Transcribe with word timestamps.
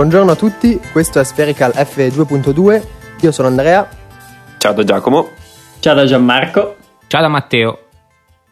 Buongiorno 0.00 0.30
a 0.30 0.34
tutti, 0.34 0.80
questo 0.92 1.20
è 1.20 1.24
Spherical 1.26 1.72
F2.2, 1.74 2.86
io 3.20 3.32
sono 3.32 3.48
Andrea. 3.48 3.86
Ciao 4.56 4.72
da 4.72 4.82
Giacomo. 4.82 5.28
Ciao 5.78 5.94
da 5.94 6.06
Gianmarco. 6.06 6.76
Ciao 7.06 7.20
da 7.20 7.28
Matteo. 7.28 7.78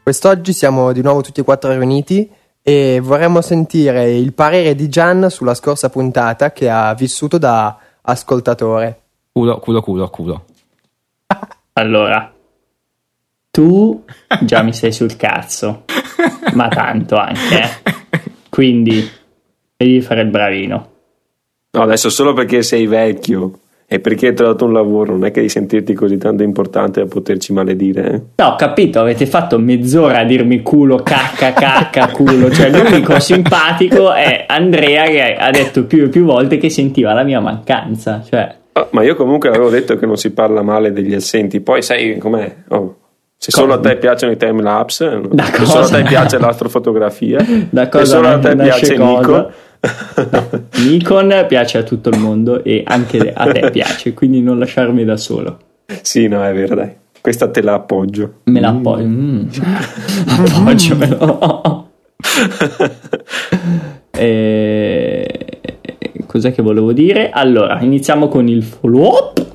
Quest'oggi 0.02 0.52
siamo 0.52 0.92
di 0.92 1.00
nuovo 1.00 1.22
tutti 1.22 1.40
e 1.40 1.44
quattro 1.44 1.70
riuniti 1.70 2.30
e 2.60 3.00
vorremmo 3.02 3.40
sentire 3.40 4.10
il 4.10 4.34
parere 4.34 4.74
di 4.74 4.90
Gian 4.90 5.30
sulla 5.30 5.54
scorsa 5.54 5.88
puntata 5.88 6.52
che 6.52 6.68
ha 6.68 6.92
vissuto 6.92 7.38
da 7.38 7.78
ascoltatore. 8.02 9.00
Culo, 9.32 9.58
culo, 9.58 9.80
culo, 9.80 10.10
culo. 10.10 10.44
Allora, 11.72 12.30
tu 13.50 14.04
già 14.42 14.60
mi 14.60 14.74
sei 14.74 14.92
sul 14.92 15.16
cazzo, 15.16 15.84
ma 16.52 16.68
tanto 16.68 17.16
anche, 17.16 17.62
eh. 17.62 18.22
Quindi 18.50 19.10
devi 19.74 20.02
fare 20.02 20.20
il 20.20 20.28
bravino. 20.28 20.96
No, 21.70 21.82
adesso 21.82 22.08
solo 22.08 22.32
perché 22.32 22.62
sei 22.62 22.86
vecchio 22.86 23.58
e 23.90 24.00
perché 24.00 24.28
hai 24.28 24.34
trovato 24.34 24.66
un 24.66 24.74
lavoro, 24.74 25.12
non 25.12 25.24
è 25.24 25.28
che 25.28 25.40
devi 25.40 25.48
sentirti 25.48 25.94
così 25.94 26.18
tanto 26.18 26.42
importante 26.42 27.00
da 27.00 27.06
poterci 27.06 27.54
maledire. 27.54 28.10
Eh? 28.10 28.22
No, 28.36 28.48
ho 28.48 28.56
capito, 28.56 29.00
avete 29.00 29.24
fatto 29.24 29.58
mezz'ora 29.58 30.18
a 30.18 30.24
dirmi 30.24 30.60
culo, 30.60 30.96
cacca, 30.96 31.54
cacca, 31.54 32.08
culo. 32.12 32.50
Cioè, 32.50 32.68
l'unico 32.68 33.18
simpatico 33.18 34.12
è 34.12 34.44
Andrea 34.46 35.04
che 35.04 35.34
ha 35.34 35.50
detto 35.50 35.84
più 35.84 36.04
e 36.04 36.08
più 36.08 36.24
volte 36.24 36.58
che 36.58 36.68
sentiva 36.68 37.14
la 37.14 37.22
mia 37.22 37.40
mancanza. 37.40 38.22
Cioè... 38.28 38.56
Oh, 38.72 38.88
ma 38.90 39.02
io 39.02 39.14
comunque 39.14 39.48
avevo 39.48 39.70
detto 39.70 39.96
che 39.96 40.04
non 40.04 40.16
si 40.16 40.32
parla 40.32 40.62
male 40.62 40.92
degli 40.92 41.14
assenti, 41.14 41.60
poi 41.60 41.80
sai 41.80 42.18
com'è? 42.18 42.56
Oh. 42.68 42.96
Se 43.40 43.52
solo 43.52 43.74
a 43.74 43.78
te 43.78 43.96
piacciono 43.96 44.32
i 44.32 44.36
time 44.36 44.60
lapse, 44.62 45.20
se 45.32 45.64
solo 45.64 45.84
a 45.84 45.88
te 45.88 46.02
piace 46.02 46.38
l'astrofotografia, 46.38 47.38
se 47.38 48.04
solo 48.04 48.28
a 48.28 48.38
te 48.38 48.56
piace 48.56 48.96
cosa? 48.96 49.18
Nico. 49.20 49.52
No, 49.80 50.48
Nikon 50.84 51.44
piace 51.48 51.78
a 51.78 51.82
tutto 51.82 52.08
il 52.08 52.18
mondo 52.18 52.64
e 52.64 52.82
anche 52.84 53.32
a 53.32 53.50
te 53.52 53.70
piace, 53.70 54.12
quindi 54.14 54.40
non 54.42 54.58
lasciarmi 54.58 55.04
da 55.04 55.16
solo. 55.16 55.58
Sì, 56.02 56.26
no, 56.28 56.44
è 56.44 56.52
vero, 56.52 56.74
dai. 56.74 56.90
Questa 57.20 57.48
te 57.50 57.62
la 57.62 57.74
appoggio. 57.74 58.40
Me 58.44 58.60
la 58.60 58.68
appoggio. 58.68 59.04
Mm. 59.06 59.46
Appoggiamelo. 60.56 61.86
e... 64.10 65.46
Cos'è 66.26 66.52
che 66.52 66.62
volevo 66.62 66.92
dire? 66.92 67.30
Allora, 67.30 67.80
iniziamo 67.80 68.28
con 68.28 68.48
il 68.48 68.62
follow-up. 68.62 69.46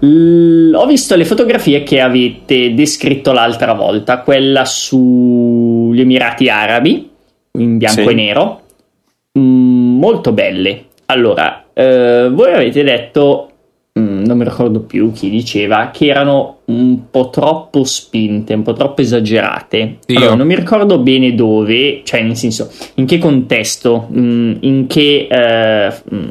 L- 0.00 0.72
ho 0.74 0.86
visto 0.86 1.14
le 1.16 1.24
fotografie 1.24 1.82
che 1.82 2.00
avete 2.00 2.74
descritto 2.74 3.32
l'altra 3.32 3.74
volta, 3.74 4.20
quella 4.20 4.64
sugli 4.64 6.00
Emirati 6.00 6.48
Arabi 6.48 7.10
in 7.58 7.78
bianco 7.78 8.02
Sì. 8.02 8.08
e 8.08 8.14
nero, 8.14 8.60
Mm, 8.60 8.65
molto 9.40 10.32
belle. 10.32 10.84
Allora, 11.06 11.66
eh, 11.72 12.28
voi 12.32 12.52
avete 12.52 12.82
detto, 12.82 13.50
mm, 13.98 14.24
non 14.24 14.38
mi 14.38 14.44
ricordo 14.44 14.80
più 14.80 15.12
chi 15.12 15.30
diceva, 15.30 15.90
che 15.92 16.06
erano 16.06 16.58
un 16.66 17.10
po' 17.10 17.30
troppo 17.30 17.84
spinte, 17.84 18.54
un 18.54 18.62
po' 18.62 18.72
troppo 18.72 19.00
esagerate. 19.00 19.98
Io. 20.06 20.18
Allora, 20.18 20.34
non 20.34 20.46
mi 20.46 20.56
ricordo 20.56 20.98
bene 20.98 21.34
dove, 21.34 22.00
cioè 22.04 22.22
nel 22.22 22.36
senso, 22.36 22.70
in 22.94 23.06
che 23.06 23.18
contesto, 23.18 24.08
mm, 24.12 24.54
in 24.60 24.86
che... 24.86 25.28
eh, 25.30 25.94
mm, 26.14 26.30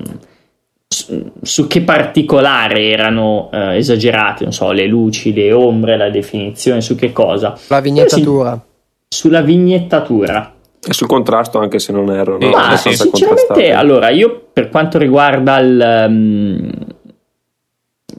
su- 0.87 1.31
su 1.41 1.67
che 1.67 1.81
particolare 1.81 2.89
erano 2.89 3.49
eh, 3.51 3.77
esagerate, 3.77 4.43
non 4.43 4.53
so, 4.53 4.71
le 4.71 4.87
luci, 4.87 5.33
le 5.33 5.51
ombre, 5.51 5.97
la 5.97 6.09
definizione, 6.09 6.81
su 6.81 6.95
che 6.95 7.11
cosa? 7.11 7.57
La 7.67 7.81
vignettatura. 7.81 8.63
Sulla 9.07 9.41
vignettatura. 9.41 10.54
E 10.87 10.93
sul 10.93 11.07
contrasto, 11.07 11.57
anche 11.59 11.79
se 11.79 11.91
non 11.91 12.11
erro, 12.11 12.37
no? 12.37 12.49
Ma 12.49 12.77
sinceramente, 12.77 13.71
allora, 13.71 14.09
io 14.09 14.49
per 14.53 14.69
quanto 14.69 14.97
riguarda 14.99 15.57
il, 15.59 16.05
um, 16.07 16.71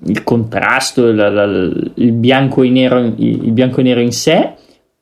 il 0.06 0.22
contrasto, 0.25 1.06
il, 1.06 1.93
il- 1.94 2.12
bianco 2.12 2.62
e 2.62 2.71
nero, 2.71 2.99
il, 2.99 3.53
bianco 3.53 3.81
e 3.81 3.82
nero 3.84 4.00
in 4.00 4.12
sé, 4.12 4.55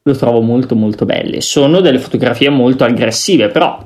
lo 0.02 0.14
trovo 0.14 0.42
molto 0.42 0.74
molto 0.74 1.06
belle. 1.06 1.40
Sono 1.40 1.80
delle 1.80 1.98
fotografie 1.98 2.50
molto 2.50 2.84
aggressive, 2.84 3.48
però 3.48 3.78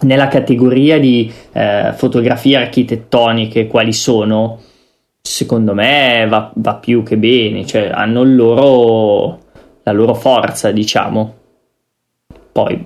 nella 0.00 0.28
categoria 0.28 0.98
di 0.98 1.30
eh, 1.52 1.92
fotografie 1.94 2.56
architettoniche 2.56 3.66
quali 3.66 3.92
sono, 3.92 4.58
secondo 5.20 5.74
me 5.74 6.26
va, 6.28 6.50
va 6.54 6.74
più 6.76 7.02
che 7.02 7.16
bene, 7.16 7.66
cioè 7.66 7.90
hanno 7.92 8.22
il 8.22 8.34
loro, 8.34 9.38
la 9.82 9.92
loro 9.92 10.14
forza, 10.14 10.70
diciamo. 10.70 11.34
Poi, 12.52 12.84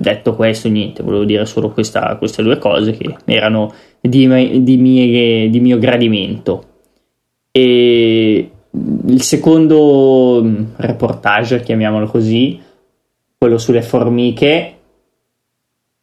detto 0.00 0.34
questo, 0.34 0.68
niente, 0.68 1.02
volevo 1.02 1.24
dire 1.24 1.44
solo 1.46 1.70
questa- 1.70 2.16
queste 2.16 2.42
due 2.42 2.58
cose 2.58 2.92
che 2.92 3.14
erano 3.26 3.72
di, 4.00 4.62
di 4.62 4.76
mie- 4.76 5.50
di 5.50 5.60
mio 5.60 5.78
gradimento. 5.78 6.64
E 7.52 8.50
il 9.06 9.22
secondo 9.22 10.40
mh, 10.42 10.66
reportage, 10.76 11.60
chiamiamolo 11.60 12.06
così, 12.06 12.60
quello 13.36 13.58
sulle 13.58 13.82
formiche, 13.82 14.74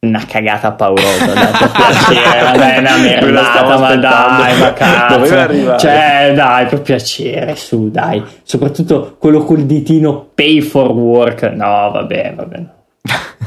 una 0.00 0.24
cagata 0.26 0.72
paurosa, 0.72 1.32
dai, 1.32 1.50
per 1.58 1.70
piacere, 1.72 2.42
vabbè, 2.42 2.78
una 2.78 2.96
Me 3.26 3.30
lo 3.32 3.42
stavo 3.42 3.78
merdata, 3.80 4.30
ma 4.30 4.38
dai, 4.38 4.58
ma 4.58 4.72
cazzo. 4.74 5.78
Cioè, 5.78 6.32
dai, 6.36 6.66
per 6.66 6.82
piacere, 6.82 7.56
su, 7.56 7.90
dai. 7.90 8.22
Soprattutto 8.44 9.16
quello 9.18 9.42
col 9.42 9.64
ditino 9.64 10.28
pay 10.34 10.60
for 10.60 10.92
work. 10.92 11.42
No, 11.54 11.90
vabbè, 11.90 12.32
vabbè. 12.36 12.64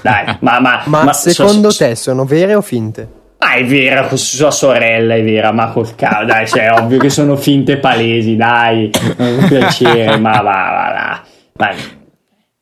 Dai, 0.01 0.37
ma, 0.39 0.59
ma, 0.59 0.81
Ma, 0.85 1.13
secondo 1.13 1.69
so- 1.69 1.85
te 1.85 1.95
sono 1.95 2.25
vere 2.25 2.55
o 2.55 2.61
finte? 2.61 3.19
Ma 3.39 3.53
è 3.53 3.65
vera, 3.65 4.05
con 4.05 4.17
sua 4.17 4.51
sorella 4.51 5.15
è 5.15 5.23
vera, 5.23 5.51
ma 5.51 5.71
col 5.71 5.95
cavolo, 5.95 6.27
dai, 6.27 6.47
cioè, 6.47 6.71
ovvio 6.71 6.99
che 6.99 7.09
sono 7.09 7.35
finte 7.35 7.77
palesi, 7.77 8.35
dai, 8.35 8.91
per 9.15 9.47
piacere, 9.47 10.17
ma 10.17 10.41
va, 10.41 10.41
va, 10.41 10.91
va. 10.93 11.23
Ma 11.57 11.75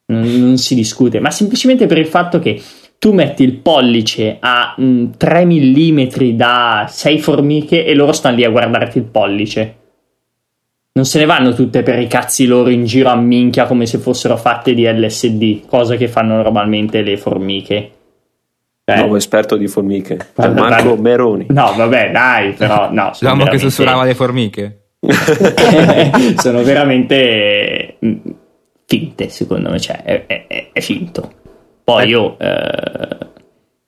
non, 0.05 0.39
non 0.39 0.57
si 0.57 0.75
discute, 0.75 1.19
ma 1.19 1.31
semplicemente 1.31 1.85
per 1.85 1.97
il 1.97 2.07
fatto 2.07 2.39
che 2.39 2.61
tu 2.97 3.13
metti 3.13 3.43
il 3.43 3.53
pollice 3.53 4.37
a 4.39 4.75
mm, 4.79 5.11
3 5.17 5.45
mm 5.45 6.01
da 6.35 6.85
6 6.89 7.19
formiche 7.19 7.85
e 7.85 7.93
loro 7.93 8.11
stanno 8.11 8.35
lì 8.35 8.43
a 8.43 8.49
guardarti 8.49 8.97
il 8.97 9.05
pollice. 9.05 9.75
Non 10.99 11.07
se 11.07 11.19
ne 11.19 11.25
vanno 11.25 11.53
tutte 11.53 11.81
per 11.81 11.97
i 11.97 12.07
cazzi 12.07 12.45
loro 12.45 12.69
in 12.69 12.83
giro 12.83 13.07
a 13.07 13.15
minchia 13.15 13.65
come 13.67 13.85
se 13.85 13.99
fossero 13.99 14.35
fatte 14.35 14.73
di 14.73 14.83
LSD, 14.85 15.65
cosa 15.65 15.95
che 15.95 16.09
fanno 16.09 16.35
normalmente 16.35 17.01
le 17.03 17.15
formiche. 17.15 17.91
Cioè, 18.83 18.97
Nuovo 18.97 19.15
esperto 19.15 19.55
di 19.55 19.69
formiche. 19.69 20.17
Guarda, 20.35 20.59
Marco 20.61 20.83
guarda. 20.83 21.01
Meroni. 21.01 21.45
No, 21.51 21.71
vabbè, 21.73 22.11
dai, 22.11 22.51
però 22.51 22.91
no. 22.91 23.11
sono 23.13 23.31
L'uomo 23.31 23.45
che 23.45 23.51
veramente- 23.51 23.57
sussurrava 23.59 24.03
le 24.03 24.13
formiche. 24.13 24.81
sono 26.35 26.63
veramente 26.63 27.95
mm, 28.05 28.15
finte, 28.85 29.29
secondo 29.29 29.69
me, 29.69 29.79
cioè, 29.79 30.01
è, 30.03 30.25
è- 30.25 30.47
è- 30.47 30.69
è 30.73 30.81
finto. 30.81 31.31
Poi 31.81 32.09
io 32.09 32.37
eh, 32.39 33.17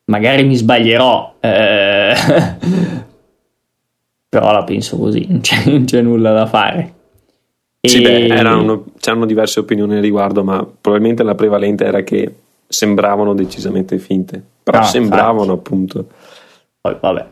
magari 0.06 0.46
mi 0.46 0.56
sbaglierò, 0.56 1.36
eh, 1.42 2.14
però 4.30 4.54
la 4.54 4.64
penso 4.64 4.98
così, 4.98 5.26
non 5.28 5.42
c'è, 5.42 5.70
non 5.70 5.84
c'è 5.84 6.00
nulla 6.02 6.32
da 6.32 6.46
fare. 6.46 6.94
Sì, 7.82 7.98
E- 7.98 8.02
beh, 8.02 8.28
erano- 8.28 8.86
c'erano 9.00 9.26
diverse 9.26 9.60
opinioni 9.60 9.96
al 9.96 10.02
riguardo, 10.02 10.44
ma 10.44 10.66
probabilmente 10.80 11.24
la 11.24 11.36
prevalente 11.36 11.84
era 11.86 12.02
che 12.04 12.34
sembravano 12.68 13.34
decisamente 13.34 13.98
finte. 13.98 14.42
Però 14.64 14.78
No, 14.80 14.84
sembravano 14.86 15.54
appunto. 15.54 16.06
Poi, 16.80 16.96
vabbè. 17.00 17.26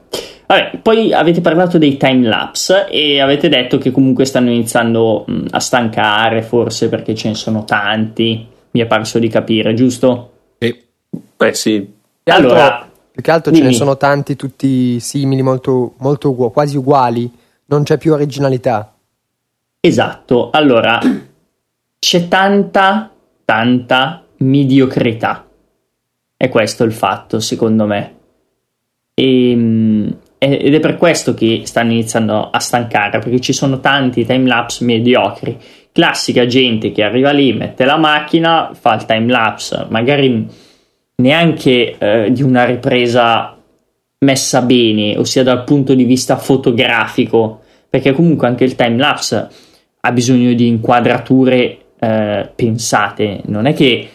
Vabbè, 0.47 0.79
poi 0.81 1.13
avete 1.13 1.41
parlato 1.41 1.77
dei 1.77 1.95
time 1.97 2.27
lapse 2.27 2.87
e 2.89 3.19
avete 3.21 3.49
detto 3.49 3.77
che 3.77 3.91
comunque 3.91 4.25
stanno 4.25 4.49
iniziando 4.49 5.25
a 5.51 5.59
stancare, 5.59 6.41
forse 6.41 6.89
perché 6.89 7.13
ce 7.13 7.27
ne 7.29 7.35
sono 7.35 7.63
tanti. 7.65 8.47
Mi 8.71 8.79
è 8.81 8.87
parso 8.87 9.19
di 9.19 9.27
capire, 9.27 9.75
giusto? 9.75 10.31
Sì. 10.57 10.75
Beh 11.37 11.53
sì, 11.53 11.79
Più 11.79 11.91
che 12.23 12.31
altro- 12.31 12.49
Allora, 12.51 12.89
più 13.11 13.21
che 13.21 13.31
altro 13.31 13.51
ce 13.51 13.57
ne 13.59 13.63
dimmi. 13.65 13.75
sono 13.77 13.97
tanti 13.97 14.35
tutti 14.35 14.99
simili, 14.99 15.43
molto, 15.43 15.93
molto 15.99 16.33
quasi 16.33 16.75
uguali. 16.77 17.31
Non 17.65 17.83
c'è 17.83 17.97
più 17.99 18.13
originalità. 18.13 18.91
Esatto, 19.81 20.49
allora 20.49 20.99
c'è 21.97 22.27
tanta, 22.27 23.09
tanta 23.45 24.25
mediocrità. 24.39 25.47
È 26.35 26.49
questo 26.49 26.83
il 26.83 26.91
fatto, 26.91 27.39
secondo 27.39 27.85
me. 27.85 28.15
E, 29.13 29.51
ed 30.37 30.73
è 30.73 30.79
per 30.81 30.97
questo 30.97 31.33
che 31.33 31.61
stanno 31.63 31.93
iniziando 31.93 32.49
a 32.49 32.59
stancare, 32.59 33.19
perché 33.19 33.39
ci 33.39 33.53
sono 33.53 33.79
tanti 33.79 34.25
timelapse 34.25 34.83
mediocri. 34.83 35.57
Classica 35.93 36.45
gente 36.45 36.91
che 36.91 37.01
arriva 37.01 37.31
lì, 37.31 37.53
mette 37.53 37.85
la 37.85 37.97
macchina, 37.97 38.71
fa 38.73 38.95
il 38.95 39.05
timelapse, 39.05 39.85
magari 39.87 40.45
neanche 41.15 41.97
eh, 41.97 42.31
di 42.31 42.41
una 42.41 42.65
ripresa 42.65 43.57
messa 44.19 44.61
bene, 44.61 45.17
ossia 45.17 45.43
dal 45.43 45.63
punto 45.63 45.93
di 45.93 46.03
vista 46.03 46.35
fotografico, 46.35 47.61
perché 47.89 48.11
comunque 48.11 48.47
anche 48.47 48.65
il 48.65 48.75
timelapse 48.75 49.67
ha 50.01 50.11
bisogno 50.11 50.53
di 50.53 50.67
inquadrature 50.67 51.77
eh, 51.99 52.51
pensate, 52.55 53.41
non 53.45 53.65
è 53.65 53.73
che 53.73 54.09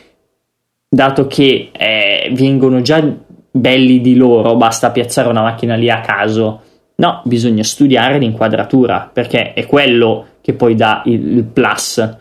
dato 0.89 1.27
che 1.27 1.71
eh, 1.73 2.31
vengono 2.33 2.81
già 2.81 3.05
belli 3.51 4.01
di 4.01 4.17
loro, 4.17 4.57
basta 4.57 4.91
piazzare 4.91 5.29
una 5.29 5.43
macchina 5.43 5.75
lì 5.75 5.91
a 5.91 6.01
caso. 6.01 6.61
No, 6.97 7.23
bisogna 7.25 7.65
studiare 7.65 8.19
l'inquadratura 8.19 9.11
perché 9.13 9.53
è 9.53 9.67
quello 9.67 10.27
che 10.41 10.55
poi 10.55 10.75
dà 10.75 11.03
il, 11.07 11.45
plus. 11.45 12.17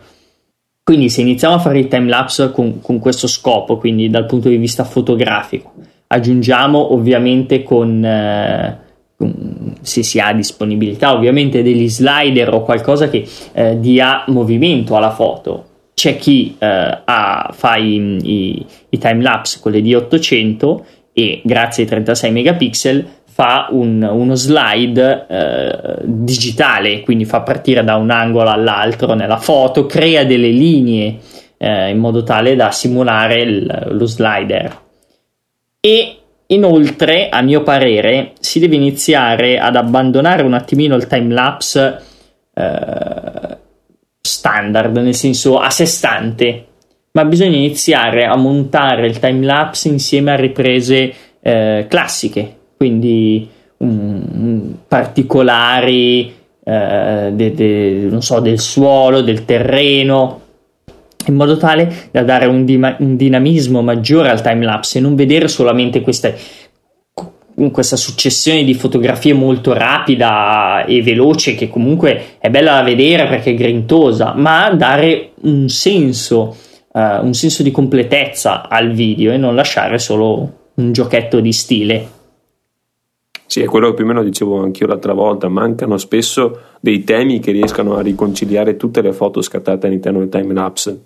Quindi 0.82 1.08
se 1.08 1.22
iniziamo 1.22 1.54
a 1.54 1.58
fare 1.58 1.78
i 1.78 1.88
timelapse 1.88 2.50
con, 2.50 2.80
con 2.80 2.98
questo 2.98 3.26
scopo, 3.26 3.78
quindi 3.78 4.10
dal 4.10 4.26
punto 4.26 4.48
di 4.48 4.56
vista 4.56 4.84
fotografico, 4.84 5.72
aggiungiamo 6.08 6.92
ovviamente 6.92 7.62
con, 7.62 8.04
eh, 8.04 8.78
se 9.80 10.02
si 10.02 10.18
ha 10.18 10.32
disponibilità 10.32 11.14
ovviamente 11.14 11.62
degli 11.62 11.88
slider 11.88 12.52
o 12.52 12.62
qualcosa 12.62 13.08
che 13.08 13.26
eh, 13.52 13.78
dia 13.80 14.24
movimento 14.28 14.96
alla 14.96 15.10
foto 15.10 15.66
c'è 15.94 16.16
chi 16.16 16.56
eh, 16.58 16.66
ha, 17.04 17.50
fa 17.52 17.76
i, 17.76 18.18
i, 18.22 18.66
i 18.90 18.98
timelapse 18.98 19.60
con 19.60 19.72
le 19.72 19.80
D800 19.80 20.80
e 21.12 21.40
grazie 21.44 21.84
ai 21.84 21.88
36 21.88 22.30
megapixel 22.32 23.06
fa 23.34 23.66
un, 23.70 24.00
uno 24.02 24.34
slide 24.36 25.26
eh, 25.28 25.96
digitale, 26.04 27.00
quindi 27.00 27.24
fa 27.24 27.40
partire 27.40 27.82
da 27.82 27.96
un 27.96 28.10
angolo 28.10 28.48
all'altro 28.48 29.14
nella 29.14 29.38
foto, 29.38 29.86
crea 29.86 30.24
delle 30.24 30.50
linee 30.50 31.18
eh, 31.56 31.90
in 31.90 31.98
modo 31.98 32.22
tale 32.22 32.54
da 32.54 32.70
simulare 32.70 33.42
il, 33.42 33.86
lo 33.90 34.06
slider. 34.06 34.82
E 35.80 36.16
inoltre, 36.54 37.28
a 37.28 37.42
mio 37.42 37.62
parere, 37.62 38.32
si 38.40 38.58
deve 38.58 38.76
iniziare 38.76 39.58
ad 39.58 39.76
abbandonare 39.76 40.42
un 40.42 40.54
attimino 40.54 40.96
il 40.96 41.06
timelapse 41.06 42.00
eh, 42.54 43.58
standard, 44.20 44.96
nel 44.96 45.14
senso 45.14 45.58
a 45.58 45.70
sé 45.70 45.84
stante, 45.86 46.66
ma 47.12 47.24
bisogna 47.24 47.56
iniziare 47.56 48.24
a 48.24 48.36
montare 48.36 49.06
il 49.06 49.18
timelapse 49.18 49.88
insieme 49.88 50.32
a 50.32 50.36
riprese 50.36 51.12
eh, 51.40 51.86
classiche, 51.88 52.56
quindi 52.76 53.48
um, 53.78 54.78
particolari 54.88 56.34
eh, 56.64 57.30
de, 57.32 57.54
de, 57.54 58.16
so, 58.20 58.40
del 58.40 58.58
suolo, 58.58 59.20
del 59.20 59.44
terreno, 59.44 60.40
in 61.26 61.34
modo 61.34 61.56
tale 61.56 62.08
da 62.10 62.22
dare 62.22 62.46
un, 62.46 62.64
di- 62.64 62.74
un 62.76 63.16
dinamismo 63.16 63.82
maggiore 63.82 64.30
al 64.30 64.42
timelapse 64.42 64.98
e 64.98 65.00
non 65.00 65.14
vedere 65.14 65.48
solamente 65.48 66.00
queste 66.00 66.36
questa 67.70 67.96
successione 67.96 68.64
di 68.64 68.74
fotografie 68.74 69.32
molto 69.32 69.72
rapida 69.72 70.84
e 70.84 71.02
veloce 71.02 71.54
che 71.54 71.68
comunque 71.68 72.36
è 72.38 72.50
bella 72.50 72.74
da 72.74 72.82
vedere 72.82 73.28
perché 73.28 73.50
è 73.50 73.54
grintosa, 73.54 74.34
ma 74.34 74.70
dare 74.70 75.30
un 75.42 75.68
senso, 75.68 76.56
uh, 76.90 77.24
un 77.24 77.32
senso 77.32 77.62
di 77.62 77.70
completezza 77.70 78.68
al 78.68 78.90
video 78.90 79.32
e 79.32 79.36
non 79.36 79.54
lasciare 79.54 79.98
solo 79.98 80.52
un 80.74 80.92
giochetto 80.92 81.38
di 81.38 81.52
stile. 81.52 82.08
Sì, 83.46 83.60
è 83.60 83.66
quello 83.66 83.88
che 83.88 83.94
più 83.94 84.04
o 84.04 84.08
meno 84.08 84.24
dicevo 84.24 84.62
anch'io 84.62 84.86
l'altra 84.86 85.12
volta, 85.12 85.48
mancano 85.48 85.96
spesso 85.96 86.60
dei 86.80 87.04
temi 87.04 87.38
che 87.38 87.52
riescano 87.52 87.94
a 87.94 88.00
riconciliare 88.00 88.76
tutte 88.76 89.00
le 89.00 89.12
foto 89.12 89.42
scattate 89.42 89.86
all'interno 89.86 90.18
del 90.18 90.28
time 90.28 90.52
lapse, 90.52 91.02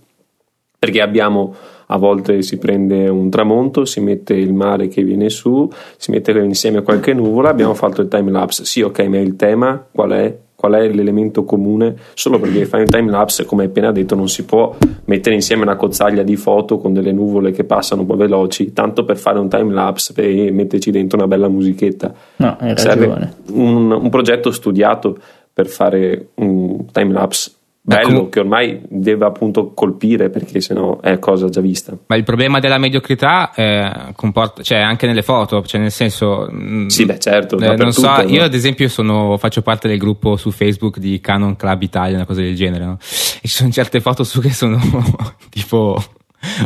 perché 0.79 1.01
abbiamo 1.01 1.55
a 1.91 1.97
volte 1.97 2.43
si 2.43 2.59
prende 2.59 3.09
un 3.09 3.31
tramonto, 3.31 3.85
si 3.85 4.01
mette 4.01 4.35
il 4.35 4.53
mare 4.53 4.89
che 4.89 5.03
viene 5.03 5.31
su, 5.31 5.71
si 5.97 6.11
mette 6.11 6.33
insieme 6.33 6.83
qualche 6.83 7.15
nuvola, 7.15 7.49
abbiamo 7.49 7.75
fatto 7.75 8.03
il 8.03 8.09
time 8.09 8.31
lapse. 8.31 8.65
Sì, 8.65 8.83
ok, 8.83 9.01
ma 9.07 9.19
il 9.19 9.37
tema 9.37 9.87
qual 9.91 10.11
è? 10.11 10.37
Qual 10.55 10.73
è 10.73 10.89
l'elemento 10.89 11.45
comune? 11.45 11.95
Solo 12.15 12.41
perché 12.41 12.67
fai 12.67 12.81
un 12.81 12.89
time 12.89 13.11
lapse, 13.11 13.45
come 13.45 13.67
appena 13.67 13.93
detto, 13.93 14.17
non 14.17 14.29
si 14.29 14.45
può 14.45 14.75
mettere 15.05 15.37
insieme 15.37 15.63
una 15.63 15.77
cozzaglia 15.77 16.25
di 16.25 16.35
foto 16.35 16.79
con 16.79 16.93
delle 16.93 17.13
nuvole 17.13 17.53
che 17.53 17.63
passano 17.63 18.01
un 18.01 18.09
po' 18.09 18.17
veloci, 18.17 18.73
tanto 18.73 19.05
per 19.05 19.19
fare 19.19 19.39
un 19.39 19.49
time 19.49 19.73
lapse 19.73 20.13
e 20.17 20.51
metterci 20.51 20.91
dentro 20.91 21.17
una 21.17 21.29
bella 21.29 21.49
musichetta. 21.49 22.13
No, 22.37 22.57
hai 22.59 22.75
ragione. 22.75 23.35
Un, 23.53 23.93
un 23.93 24.11
progetto 24.11 24.51
studiato 24.51 25.17
per 25.53 25.69
fare 25.69 26.31
un 26.35 26.87
time 26.91 27.13
lapse 27.13 27.53
bello 27.89 28.21
com- 28.21 28.29
che 28.29 28.41
ormai 28.41 28.81
deve 28.87 29.25
appunto 29.25 29.73
colpire 29.73 30.29
perché 30.29 30.61
sennò 30.61 31.01
è 31.01 31.19
cosa 31.19 31.49
già 31.49 31.63
vista. 31.63 31.97
Ma 32.07 32.17
il 32.17 32.23
problema 32.23 32.59
della 32.59 32.77
mediocrità 32.77 33.53
eh, 33.55 34.13
comporta, 34.15 34.63
cioè 34.63 34.79
anche 34.79 35.07
nelle 35.07 35.23
foto, 35.23 35.63
cioè 35.63 35.81
nel 35.81 35.91
senso... 35.91 36.49
Mm, 36.53 36.89
sì, 36.89 37.07
beh 37.07 37.19
certo. 37.19 37.59
Eh, 37.59 37.77
non 37.77 37.93
so, 37.93 38.09
no? 38.09 38.23
io 38.29 38.43
ad 38.43 38.53
esempio 38.53 38.89
sono, 38.89 39.39
faccio 39.39 39.63
parte 39.63 39.89
del 39.89 39.97
gruppo 39.97 40.37
su 40.37 40.51
Facebook 40.51 40.99
di 40.99 41.19
Canon 41.21 41.57
Club 41.57 41.83
Italia, 41.83 42.17
una 42.17 42.27
cosa 42.27 42.43
del 42.43 42.55
genere, 42.55 42.85
no? 42.85 42.99
E 43.01 43.49
ci 43.49 43.55
sono 43.55 43.71
certe 43.71 44.01
foto 44.01 44.23
su 44.23 44.41
che 44.41 44.51
sono 44.51 44.79
tipo 45.49 46.03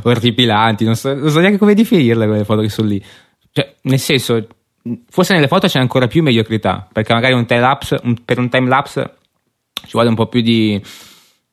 orripilanti, 0.02 0.84
non 0.84 0.96
so, 0.96 1.14
non 1.14 1.30
so 1.30 1.38
neanche 1.38 1.58
come 1.58 1.74
definirle 1.74 2.26
quelle 2.26 2.44
foto 2.44 2.62
che 2.62 2.68
sono 2.68 2.88
lì. 2.88 3.02
Cioè, 3.52 3.74
nel 3.82 4.00
senso, 4.00 4.44
forse 5.08 5.34
nelle 5.34 5.46
foto 5.46 5.68
c'è 5.68 5.78
ancora 5.78 6.08
più 6.08 6.22
mediocrità, 6.22 6.88
perché 6.92 7.12
magari 7.12 7.34
un 7.34 7.46
time 7.46 7.60
lapse, 7.60 8.00
un, 8.02 8.16
per 8.24 8.38
un 8.38 8.48
time 8.48 8.68
lapse 8.68 9.18
ci 9.84 9.92
vuole 9.92 10.08
un 10.08 10.14
po' 10.14 10.26
più 10.26 10.40
di 10.40 10.80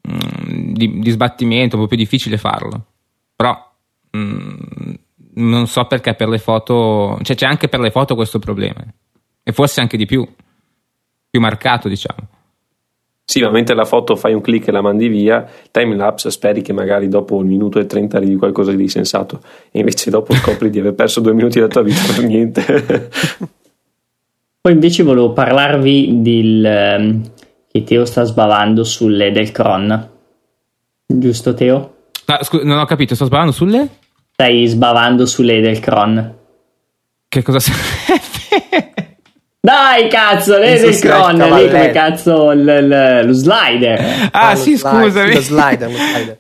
Mm, 0.09 0.73
di, 0.73 0.99
di, 0.99 1.09
sbattimento, 1.11 1.75
un 1.75 1.83
po' 1.83 1.87
più 1.87 1.97
difficile 1.97 2.37
farlo. 2.37 2.85
Però 3.35 3.71
mh, 4.11 4.19
mm, 4.19 4.93
non 5.35 5.67
so 5.67 5.85
perché 5.85 6.15
per 6.15 6.29
le 6.29 6.39
foto, 6.39 7.19
cioè 7.21 7.35
c'è 7.35 7.45
anche 7.45 7.67
per 7.67 7.79
le 7.79 7.91
foto 7.91 8.15
questo 8.15 8.39
problema. 8.39 8.83
E 9.43 9.51
forse 9.51 9.81
anche 9.81 9.97
di 9.97 10.05
più, 10.05 10.27
più 11.29 11.39
marcato, 11.39 11.87
diciamo. 11.87 12.27
Sì, 13.23 13.41
ma 13.41 13.51
mentre 13.51 13.75
la 13.75 13.85
foto 13.85 14.15
fai 14.15 14.33
un 14.33 14.41
clic 14.41 14.67
e 14.67 14.71
la 14.71 14.81
mandi 14.81 15.07
via, 15.07 15.47
time 15.69 15.95
lapse 15.95 16.31
speri 16.31 16.63
che 16.63 16.73
magari 16.73 17.07
dopo 17.07 17.35
un 17.35 17.45
minuto 17.45 17.77
e 17.77 17.85
trenta 17.85 18.17
arrivi 18.17 18.37
qualcosa 18.37 18.71
di 18.71 18.87
sensato 18.87 19.41
e 19.69 19.79
invece 19.79 20.09
dopo 20.09 20.33
scopri 20.33 20.71
di 20.71 20.79
aver 20.79 20.95
perso 20.95 21.19
due 21.19 21.33
minuti 21.33 21.59
della 21.59 21.69
tua 21.69 21.83
vita 21.83 22.01
per 22.11 22.23
niente. 22.23 23.09
Poi 24.59 24.73
invece 24.73 25.03
volevo 25.03 25.31
parlarvi 25.31 26.21
del, 26.21 26.65
ehm, 26.65 27.21
che 27.71 27.83
Teo 27.83 28.05
sta 28.05 28.23
sbavando 28.23 28.83
sulle 28.83 29.31
del 29.31 29.51
Cron. 29.51 30.09
Giusto 31.05 31.53
Teo? 31.53 31.95
Ah, 32.25 32.43
scu- 32.43 32.63
non 32.63 32.79
ho 32.79 32.85
capito, 32.85 33.15
sto 33.15 33.25
sbavando 33.25 33.51
sulle? 33.51 33.87
Stai 34.33 34.65
sbavando 34.67 35.25
sulle 35.25 35.61
del 35.61 35.79
Cron. 35.79 36.35
Che 37.27 37.41
cosa 37.43 37.59
serve? 37.59 37.81
Dai 39.61 40.07
cazzo, 40.09 40.57
le 40.57 40.79
del 40.79 40.97
Cron, 40.99 41.35
lì 41.37 41.67
come 41.67 41.91
cazzo 41.91 42.51
l- 42.51 42.63
l- 42.63 43.25
lo 43.25 43.33
slider. 43.33 44.29
Ah, 44.31 44.49
ah 44.49 44.55
sì, 44.55 44.77
slide, 44.77 45.03
scusami. 45.03 45.33
Lo 45.33 45.41
slider, 45.41 45.91
lo 45.91 45.97
slider. 45.97 46.39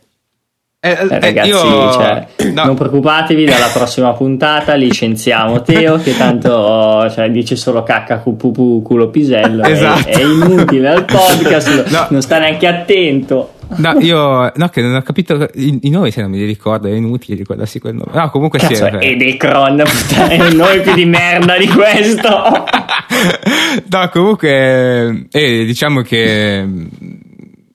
Eh, 0.81 0.91
eh, 0.91 1.07
eh, 1.09 1.19
ragazzi, 1.19 1.49
io... 1.49 1.91
cioè, 1.91 2.27
no. 2.53 2.63
non 2.63 2.75
preoccupatevi, 2.75 3.43
dalla 3.43 3.67
prossima 3.67 4.13
puntata 4.13 4.75
licenziamo 4.75 5.61
Teo 5.61 5.97
che 5.97 6.15
tanto 6.15 7.05
cioè, 7.09 7.29
dice 7.29 7.57
solo 7.57 7.83
cacca 7.83 8.19
pupu 8.19 8.81
culo 8.81 9.09
pisello 9.09 9.65
esatto. 9.65 10.07
è, 10.07 10.13
è, 10.13 10.23
inutile 10.23 10.87
al 10.87 11.03
podcast, 11.03 11.83
no. 11.91 12.07
non 12.11 12.21
sta 12.21 12.39
neanche 12.39 12.65
attento. 12.65 13.55
No, 13.75 13.99
io 13.99 14.53
no, 14.55 14.69
che 14.69 14.81
non 14.81 14.95
ho 14.95 15.01
capito 15.01 15.49
i, 15.55 15.79
i 15.81 15.89
nomi 15.89 16.11
se 16.11 16.21
non 16.21 16.31
me 16.31 16.37
li 16.37 16.45
ricordo, 16.45 16.87
è 16.87 16.91
inutile 16.91 17.35
ricordarsi 17.35 17.81
quel 17.81 17.95
nome. 17.95 18.11
No, 18.13 18.29
comunque 18.29 18.59
Cazzo, 18.59 18.73
sì. 18.73 18.83
È 18.83 19.05
Edecron, 19.05 19.83
è 20.29 20.33
il 20.33 20.55
nome 20.55 20.79
più 20.79 20.93
di 20.93 21.05
merda 21.05 21.57
di 21.57 21.67
questo. 21.67 22.29
no, 23.89 24.09
comunque 24.13 25.27
eh, 25.29 25.65
diciamo 25.65 26.03
che 26.03 26.65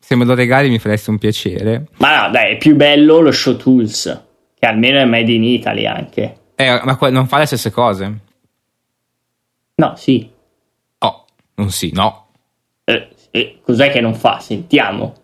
se 0.05 0.17
me 0.17 0.27
lo 0.27 0.35
regali 0.35 0.69
mi 0.69 0.79
faresti 0.79 1.09
un 1.09 1.17
piacere. 1.17 1.87
Ma 1.97 2.27
no, 2.27 2.31
dai, 2.31 2.53
è 2.53 2.57
più 2.59 2.77
bello 2.77 3.21
lo 3.21 3.33
Show 3.33 3.57
Tools, 3.57 4.25
che 4.59 4.67
almeno 4.67 4.99
è 4.99 5.07
made 5.07 5.33
in 5.33 5.43
Italy 5.43 5.87
anche. 5.87 6.41
Eh, 6.57 6.81
ma 6.85 6.99
non 7.09 7.27
fa 7.27 7.39
le 7.39 7.47
stesse 7.47 7.71
cose? 7.71 8.19
No, 9.77 9.95
sì. 9.97 10.31
Oh, 10.99 11.25
non 11.55 11.71
sì, 11.71 11.91
no. 11.95 12.27
Eh, 12.85 13.09
eh, 13.31 13.61
cos'è 13.63 13.91
che 13.91 14.03
non 14.03 14.15
fa? 14.15 14.41
Sentiamo. 14.41 15.15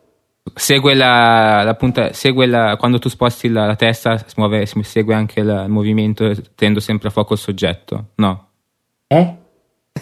Segue 0.55 0.95
la, 0.95 1.63
la 1.63 1.75
punta, 1.75 2.15
segue 2.15 2.47
la, 2.47 2.77
quando 2.79 2.99
tu 2.99 3.11
sposti 3.11 3.51
la, 3.51 3.67
la 3.67 3.77
testa, 3.77 4.17
si 4.17 4.33
muove, 4.37 4.65
si 4.65 4.83
segue 4.83 5.15
anche 5.15 5.41
il 5.41 5.67
movimento 5.69 6.33
tenendo 6.55 6.81
sempre 6.81 7.09
a 7.09 7.11
fuoco 7.11 7.35
il 7.35 7.39
soggetto, 7.39 8.13
no? 8.15 8.49
Eh? 9.07 9.35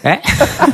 Eh? 0.01 0.19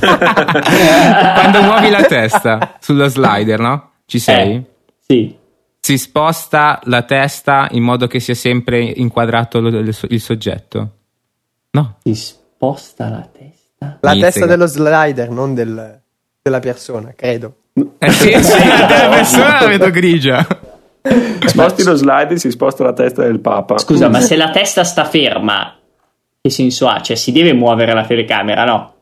quando 1.34 1.64
muovi 1.64 1.90
la 1.90 2.04
testa 2.04 2.78
sullo 2.80 3.08
slider, 3.08 3.60
no? 3.60 3.94
Ci 4.06 4.20
sei? 4.20 4.56
Eh, 4.56 4.64
sì. 5.00 5.36
Si 5.80 5.98
sposta 5.98 6.80
la 6.86 7.04
testa 7.04 7.68
in 7.72 7.84
modo 7.84 8.08
che 8.08 8.20
sia 8.20 8.34
sempre 8.34 8.82
inquadrato 8.82 9.60
lo, 9.60 9.70
lo, 9.70 9.92
il 10.10 10.22
soggetto? 10.22 10.92
No. 11.72 11.98
Si 12.04 12.16
sposta 12.16 13.10
la 13.10 13.30
testa? 13.32 13.98
La 14.02 14.12
Inizia. 14.12 14.32
testa 14.32 14.46
dello 14.48 14.66
slider, 14.66 15.30
non 15.30 15.54
del, 15.54 16.02
della 16.42 16.60
persona, 16.60 17.14
credo. 17.16 17.56
Eh 18.00 18.12
sì, 18.12 18.34
sì 18.42 18.58
della 18.88 19.10
persona 19.10 19.62
la 19.62 19.68
vedo 19.68 19.92
grigia. 19.92 20.48
Sposti 21.46 21.84
lo 21.84 21.96
slider, 21.96 22.40
si 22.40 22.50
sposta 22.50 22.84
la 22.84 22.94
testa 22.94 23.22
del 23.24 23.40
Papa. 23.40 23.78
Scusa, 23.78 24.10
ma 24.10 24.22
se 24.22 24.36
la 24.36 24.50
testa 24.50 24.84
sta 24.84 25.06
ferma, 25.06 25.76
che 26.42 26.50
senso 26.50 26.88
ha? 26.88 27.02
Cioè, 27.02 27.16
si 27.16 27.32
deve 27.32 27.54
muovere 27.54 27.94
la 27.94 28.06
telecamera, 28.06 28.64
no? 28.64 28.94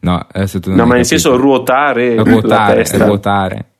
No, 0.00 0.24
no 0.66 0.86
ma 0.86 0.94
nel 0.94 1.04
senso 1.04 1.36
ruotare, 1.36 2.14
ruotare, 2.22 2.84
ruotare. 2.98 3.71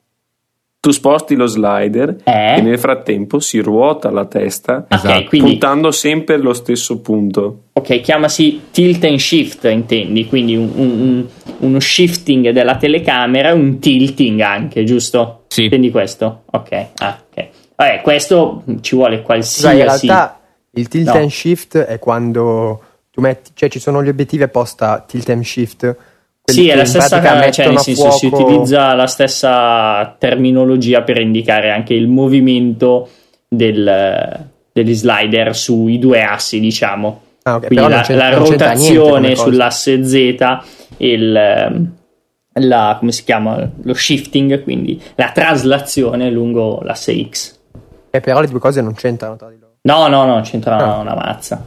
Tu 0.83 0.91
sposti 0.91 1.35
lo 1.35 1.45
slider 1.45 2.17
Eh? 2.25 2.57
e 2.57 2.61
nel 2.61 2.77
frattempo 2.77 3.39
si 3.39 3.59
ruota 3.61 4.11
la 4.11 4.25
testa 4.25 4.85
Esatto. 4.89 5.17
Ok, 5.17 5.27
quindi 5.29 5.51
puntando 5.51 5.91
sempre 5.91 6.33
allo 6.35 6.51
stesso 6.51 6.99
punto. 6.99 7.59
ok, 7.71 8.01
chiamasi 8.01 8.63
tilt 8.69 9.01
and 9.05 9.15
shift, 9.17 9.63
intendi? 9.63 10.27
Quindi 10.27 10.57
un- 10.57 10.69
un- 10.75 10.99
un- 10.99 11.25
uno 11.59 11.79
shifting 11.79 12.49
della 12.49 12.75
telecamera 12.75 13.51
e 13.51 13.53
un 13.53 13.79
tilting 13.79 14.41
anche, 14.41 14.83
giusto? 14.83 15.43
Sì. 15.47 15.63
Intendi 15.63 15.89
questo? 15.89 16.41
Ok, 16.51 16.87
ah, 16.97 17.17
ok. 17.29 17.47
Vabbè, 17.77 18.01
questo 18.01 18.63
ci 18.81 18.95
vuole 18.95 19.21
qualsiasi. 19.21 19.77
in 19.77 19.83
realtà 19.83 20.39
il 20.71 20.89
tilt 20.89 21.05
No. 21.07 21.13
and 21.13 21.29
shift 21.29 21.77
è 21.77 21.97
quando 21.97 22.81
tu 23.09 23.21
metti, 23.21 23.51
cioè 23.53 23.69
ci 23.69 23.79
sono 23.79 24.03
gli 24.03 24.09
obiettivi 24.09 24.43
apposta 24.43 25.01
tilt 25.07 25.29
and 25.29 25.43
shift. 25.43 25.95
Sì, 26.45 26.67
è 26.67 26.75
la 26.75 26.85
stessa 26.85 27.21
cosa, 27.21 27.51
cioè 27.51 27.67
nel 27.69 27.79
senso 27.79 28.11
si 28.11 28.27
fuoco- 28.29 28.43
utilizza 28.45 28.93
la 28.93 29.07
stessa 29.07 30.15
terminologia 30.17 31.01
per 31.01 31.19
indicare 31.19 31.71
anche 31.71 31.93
il 31.93 32.07
movimento 32.07 33.07
del- 33.47 34.45
degli 34.71 34.93
slider 34.93 35.55
sui 35.55 35.99
due 35.99 36.21
assi, 36.23 36.59
diciamo. 36.59 37.21
Ah, 37.43 37.55
ok, 37.55 37.67
Quindi 37.67 37.87
la, 37.89 38.05
la 38.09 38.33
rotazione 38.33 39.35
sull'asse 39.35 40.03
Z 40.03 40.15
e 40.97 41.11
il, 41.13 41.31
la, 42.53 42.95
come 42.99 43.11
si 43.11 43.23
chiama? 43.23 43.69
Lo 43.83 43.93
shifting, 43.93 44.63
quindi 44.63 45.01
la 45.15 45.31
traslazione 45.33 46.29
lungo 46.29 46.79
l'asse 46.83 47.25
X. 47.29 47.59
Eh, 48.11 48.19
però 48.19 48.41
le 48.41 48.47
due 48.47 48.59
cose 48.59 48.81
non 48.81 48.93
c'entrano 48.93 49.35
tra 49.37 49.49
di 49.49 49.57
loro. 49.59 49.73
No, 49.83 50.07
no, 50.07 50.25
no, 50.25 50.41
c'entra 50.41 50.77
Ah. 50.77 50.97
una 50.99 51.15
mazza. 51.15 51.65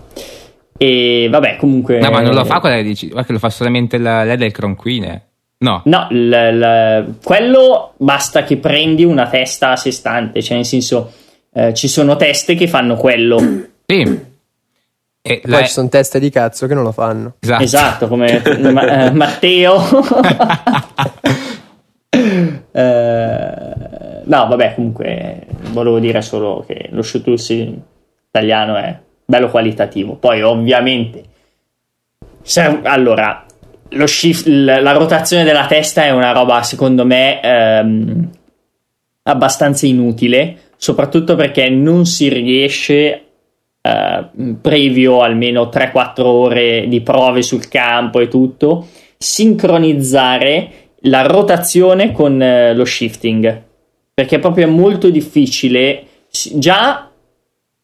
E 0.78 1.28
vabbè, 1.30 1.56
comunque. 1.56 1.98
No, 1.98 2.10
ma 2.10 2.20
non 2.20 2.34
lo 2.34 2.44
fa 2.44 2.60
quella 2.60 2.76
che 2.76 2.82
dici, 2.82 3.06
guarda 3.08 3.26
che 3.26 3.32
lo 3.32 3.38
fa 3.38 3.50
solamente 3.50 3.98
la, 3.98 4.24
lei 4.24 4.36
del 4.36 4.52
eh. 4.52 5.20
No. 5.58 5.80
No, 5.86 6.06
l- 6.10 6.28
l- 6.28 7.14
quello 7.24 7.94
basta 7.96 8.44
che 8.44 8.58
prendi 8.58 9.04
una 9.04 9.26
testa 9.28 9.70
a 9.70 9.76
sé 9.76 9.90
stante, 9.90 10.42
cioè 10.42 10.56
nel 10.56 10.66
senso 10.66 11.12
eh, 11.54 11.72
ci 11.72 11.88
sono 11.88 12.16
teste 12.16 12.54
che 12.54 12.66
fanno 12.68 12.96
quello. 12.96 13.38
Sì. 13.86 14.34
E 15.22 15.40
Poi 15.42 15.50
la- 15.50 15.62
ci 15.62 15.70
sono 15.72 15.88
teste 15.88 16.18
di 16.20 16.28
cazzo 16.30 16.66
che 16.66 16.74
non 16.74 16.82
lo 16.82 16.90
fanno. 16.92 17.36
esatto. 17.40 17.62
Esatto, 17.62 18.08
come 18.08 18.42
Ma- 18.72 19.06
eh, 19.06 19.10
Matteo. 19.14 19.80
Eh, 22.72 24.22
no, 24.24 24.46
vabbè, 24.48 24.74
comunque 24.74 25.46
volevo 25.70 25.98
dire 25.98 26.20
solo 26.22 26.64
che 26.66 26.88
lo 26.90 27.02
showtools 27.02 27.50
italiano 28.28 28.76
è 28.76 28.98
bello 29.26 29.50
qualitativo. 29.50 30.14
Poi, 30.14 30.40
ovviamente, 30.40 31.24
se- 32.42 32.80
allora, 32.84 33.44
lo 33.90 34.06
shift, 34.06 34.46
la 34.46 34.92
rotazione 34.92 35.44
della 35.44 35.66
testa 35.66 36.04
è 36.04 36.10
una 36.10 36.32
roba, 36.32 36.62
secondo 36.62 37.04
me, 37.04 37.40
ehm, 37.42 38.30
abbastanza 39.24 39.86
inutile, 39.86 40.58
soprattutto 40.76 41.34
perché 41.34 41.68
non 41.68 42.06
si 42.06 42.28
riesce 42.28 43.22
eh, 43.82 44.26
previo 44.60 45.20
almeno 45.20 45.68
3-4 45.68 46.22
ore 46.22 46.86
di 46.88 47.00
prove 47.00 47.42
sul 47.42 47.68
campo 47.68 48.20
e 48.20 48.28
tutto, 48.28 48.86
sincronizzare 49.16 50.70
la 51.02 51.22
rotazione 51.22 52.12
con 52.12 52.40
eh, 52.40 52.74
lo 52.74 52.84
shifting. 52.84 53.62
Perché 54.12 54.38
proprio 54.38 54.66
è 54.66 54.70
molto 54.70 55.10
difficile 55.10 56.04
già 56.54 57.10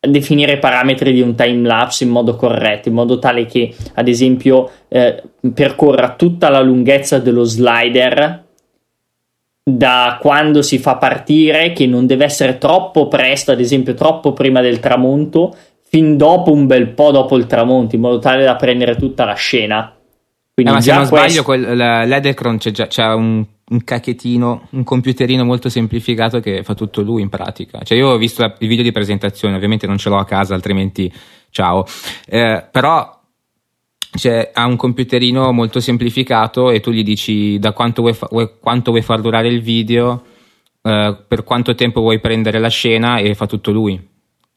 definire 0.09 0.55
i 0.55 0.59
parametri 0.59 1.13
di 1.13 1.21
un 1.21 1.35
time 1.37 1.67
lapse 1.67 2.03
in 2.05 2.11
modo 2.11 2.35
corretto, 2.35 2.89
in 2.89 2.95
modo 2.95 3.19
tale 3.19 3.47
che, 3.47 3.73
ad 3.95 4.09
esempio, 4.09 4.69
eh, 4.89 5.23
percorra 5.55 6.15
tutta 6.17 6.49
la 6.49 6.61
lunghezza 6.61 7.19
dello 7.21 7.45
slider 7.45 8.45
da 9.65 10.19
quando 10.21 10.61
si 10.63 10.79
fa 10.79 10.97
partire, 10.97 11.73
che 11.73 11.87
non 11.87 12.07
deve 12.07 12.25
essere 12.25 12.59
troppo 12.59 13.07
presto, 13.07 13.53
ad 13.53 13.61
esempio 13.61 13.95
troppo 13.95 14.33
prima 14.33 14.61
del 14.61 14.81
tramonto, 14.81 15.55
fin 15.85 16.17
dopo 16.17 16.51
un 16.51 16.67
bel 16.67 16.89
po' 16.89 17.13
dopo 17.13 17.37
il 17.37 17.47
tramonto, 17.47 17.95
in 17.95 18.01
modo 18.01 18.19
tale 18.19 18.43
da 18.45 18.57
prendere 18.57 18.97
tutta 18.97 19.25
la 19.25 19.35
scena. 19.35 19.89
Eh, 19.95 20.01
Quindi 20.55 20.73
ma 20.73 20.81
se 20.81 20.93
non 20.93 21.05
sbaglio, 21.07 21.23
questo- 21.23 21.43
quel, 21.45 21.77
la- 21.77 22.05
l'Edelcron 22.05 22.59
c'è, 22.59 22.71
già, 22.73 22.87
c'ha 22.89 23.15
un, 23.15 23.45
un 23.69 23.85
cacchettino, 23.85 24.69
un 24.71 24.85
computerino 24.85 25.45
molto 25.45 25.69
semplificato 25.69 26.41
che 26.41 26.63
fa 26.63 26.75
tutto 26.75 27.03
lui 27.03 27.23
in 27.23 27.29
pratica. 27.29 27.83
Cioè, 27.83 27.97
io 27.97 28.09
ho 28.09 28.17
visto 28.17 28.43
il 28.45 28.69
video 28.69 28.83
di 28.83 28.93
presentazione, 28.93 29.57
ovviamente 29.57 29.87
non 29.87 29.99
ce 29.99 30.09
l'ho 30.09 30.19
a 30.19 30.25
casa, 30.25 30.55
altrimenti 30.55 31.13
ciao. 31.51 31.85
Eh, 32.27 32.65
però 32.71 33.21
cioè, 34.15 34.51
ha 34.53 34.67
un 34.67 34.77
computerino 34.77 35.53
molto 35.53 35.81
semplificato 35.81 36.71
e 36.71 36.81
tu 36.81 36.91
gli 36.91 37.03
dici 37.03 37.59
da 37.59 37.73
quanto 37.73 38.03
vuoi, 38.03 38.15
fa- 38.15 38.29
quanto 38.61 38.91
vuoi 38.91 39.03
far 39.03 39.21
durare 39.21 39.49
il 39.49 39.63
video, 39.63 40.23
eh, 40.83 41.17
per 41.27 41.45
quanto 41.45 41.75
tempo 41.75 42.01
vuoi 42.01 42.21
prendere 42.21 42.59
la 42.59 42.69
scena 42.69 43.19
e 43.19 43.35
fa 43.35 43.47
tutto 43.47 43.71
lui. 43.71 44.11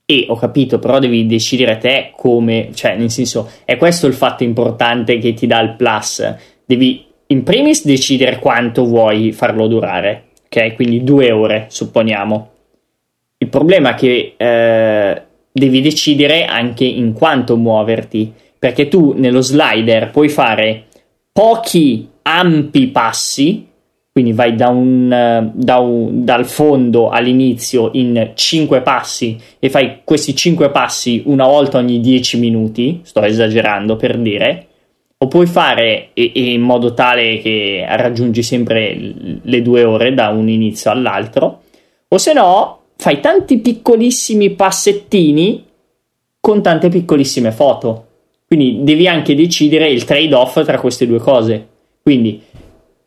E 0.08 0.26
ho 0.28 0.36
capito, 0.36 0.78
però 0.78 1.00
devi 1.00 1.26
decidere 1.26 1.78
te 1.78 2.12
come, 2.16 2.70
cioè, 2.74 2.96
nel 2.96 3.10
senso, 3.10 3.50
è 3.66 3.78
questo 3.78 4.06
il 4.06 4.14
fatto 4.14 4.44
importante 4.44 5.18
che 5.18 5.34
ti 5.34 5.48
dà 5.48 5.60
il 5.62 5.76
plus. 5.76 6.36
Devi 6.64 7.05
in 7.28 7.44
primis 7.44 7.86
decidere 7.86 8.40
quanto 8.40 8.86
vuoi 8.86 9.32
farlo 9.32 9.68
durare, 9.68 10.26
ok? 10.46 10.76
Quindi 10.76 11.04
due 11.04 11.32
ore, 11.32 11.66
supponiamo. 11.70 12.50
Il 13.38 13.48
problema 13.48 13.92
è 13.92 13.94
che 13.96 14.34
eh, 14.38 15.22
devi 15.52 15.82
decidere 15.82 16.46
anche 16.46 16.86
in 16.86 17.14
quanto 17.14 17.58
muoverti, 17.58 18.32
perché 18.58 18.88
tu 18.88 19.14
nello 19.16 19.42
slider 19.42 20.12
puoi 20.12 20.30
fare 20.30 20.86
pochi 21.32 22.08
ampi 22.24 22.88
passi, 22.88 23.68
quindi 24.12 24.32
vai 24.32 24.56
da 24.56 24.70
un, 24.70 25.12
eh, 25.12 25.52
da 25.54 25.80
un- 25.80 26.24
dal 26.24 26.46
fondo 26.46 27.10
all'inizio 27.10 27.90
in 27.94 28.32
5 28.34 28.82
passi 28.82 29.38
e 29.60 29.70
fai 29.70 30.00
questi 30.04 30.36
5 30.36 30.70
passi 30.70 31.24
una 31.26 31.46
volta 31.46 31.78
ogni 31.80 32.00
10 32.00 32.40
minuti, 32.40 33.02
sto 33.04 33.22
esagerando 33.24 33.98
per 33.98 34.18
dire, 34.18 34.68
o 35.18 35.28
puoi 35.28 35.46
fare 35.46 36.10
in 36.14 36.62
modo 36.62 36.94
tale 36.94 37.40
che 37.40 37.86
raggiungi 37.88 38.44
sempre 38.44 38.96
le 39.42 39.62
due 39.62 39.84
ore 39.84 40.14
da 40.14 40.30
un 40.30 40.50
inizio 40.50 40.92
all'altro, 40.92 41.62
o 42.08 42.18
se 42.18 42.34
no 42.34 42.80
fai 42.98 43.20
tanti 43.20 43.60
piccolissimi 43.60 44.52
passettini 44.52 45.66
con 46.40 46.62
tante 46.62 46.90
piccolissime 46.90 47.52
foto. 47.52 48.08
Quindi 48.46 48.84
devi 48.84 49.08
anche 49.08 49.36
decidere 49.36 49.90
il 49.90 50.06
trade-off 50.06 50.64
tra 50.64 50.80
queste 50.80 51.08
due 51.08 51.18
cose. 51.18 51.68
Quindi 52.02 52.42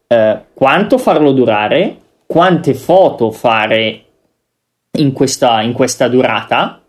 eh, 0.09 0.38
quanto 0.53 0.99
farlo 0.99 1.33
durare, 1.33 1.97
quante 2.27 2.75
foto 2.75 3.31
fare 3.31 4.03
in 4.99 5.12
questa, 5.12 5.62
in 5.62 5.73
questa 5.73 6.09
durata 6.09 6.83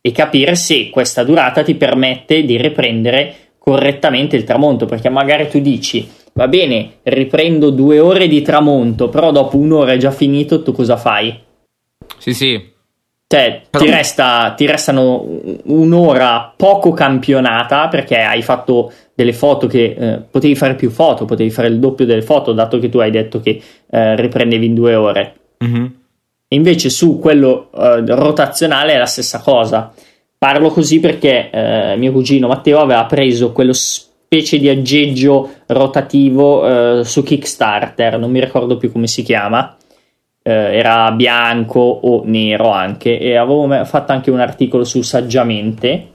e 0.00 0.12
capire 0.12 0.54
se 0.54 0.90
questa 0.90 1.24
durata 1.24 1.64
ti 1.64 1.74
permette 1.74 2.44
di 2.44 2.56
riprendere 2.56 3.47
correttamente 3.68 4.34
il 4.34 4.44
tramonto, 4.44 4.86
perché 4.86 5.10
magari 5.10 5.46
tu 5.46 5.60
dici 5.60 6.08
va 6.32 6.48
bene, 6.48 7.00
riprendo 7.02 7.68
due 7.68 7.98
ore 7.98 8.26
di 8.26 8.40
tramonto, 8.40 9.10
però 9.10 9.30
dopo 9.30 9.58
un'ora 9.58 9.92
è 9.92 9.98
già 9.98 10.10
finito, 10.10 10.62
tu 10.62 10.72
cosa 10.72 10.96
fai? 10.96 11.38
Sì, 12.16 12.32
sì. 12.32 12.76
Cioè, 13.26 13.60
Però- 13.68 13.84
ti, 13.84 13.90
resta, 13.90 14.54
ti 14.56 14.64
restano 14.64 15.22
un'ora 15.64 16.54
poco 16.56 16.92
campionata 16.92 17.88
perché 17.88 18.22
hai 18.22 18.40
fatto 18.40 18.90
delle 19.14 19.34
foto 19.34 19.66
che 19.66 19.96
eh, 19.98 20.22
potevi 20.30 20.54
fare 20.54 20.74
più 20.74 20.88
foto, 20.88 21.26
potevi 21.26 21.50
fare 21.50 21.68
il 21.68 21.78
doppio 21.78 22.06
delle 22.06 22.22
foto, 22.22 22.54
dato 22.54 22.78
che 22.78 22.88
tu 22.88 22.98
hai 23.00 23.10
detto 23.10 23.40
che 23.40 23.60
eh, 23.90 24.16
riprendevi 24.16 24.64
in 24.64 24.74
due 24.74 24.94
ore. 24.94 25.34
Mhm. 25.58 25.94
E 26.48 26.56
invece 26.56 26.88
su 26.88 27.18
quello 27.18 27.68
eh, 27.76 28.02
rotazionale 28.06 28.94
è 28.94 28.98
la 28.98 29.04
stessa 29.04 29.40
cosa. 29.40 29.92
Parlo 30.38 30.70
così 30.70 31.00
perché 31.00 31.50
eh, 31.50 31.96
mio 31.96 32.12
cugino 32.12 32.46
Matteo 32.46 32.78
aveva 32.78 33.04
preso 33.06 33.50
quello 33.50 33.72
specie 33.72 34.58
di 34.58 34.68
aggeggio 34.68 35.50
rotativo 35.66 37.00
eh, 37.00 37.04
su 37.04 37.24
Kickstarter, 37.24 38.18
non 38.18 38.30
mi 38.30 38.40
ricordo 38.40 38.76
più 38.76 38.92
come 38.92 39.08
si 39.08 39.24
chiama. 39.24 39.76
Eh, 40.40 40.52
era 40.52 41.10
bianco 41.10 41.80
o 41.80 42.22
nero 42.24 42.70
anche 42.70 43.18
e 43.18 43.36
avevo 43.36 43.84
fatto 43.84 44.12
anche 44.12 44.30
un 44.30 44.38
articolo 44.38 44.84
su 44.84 45.02
Saggiamente. 45.02 46.12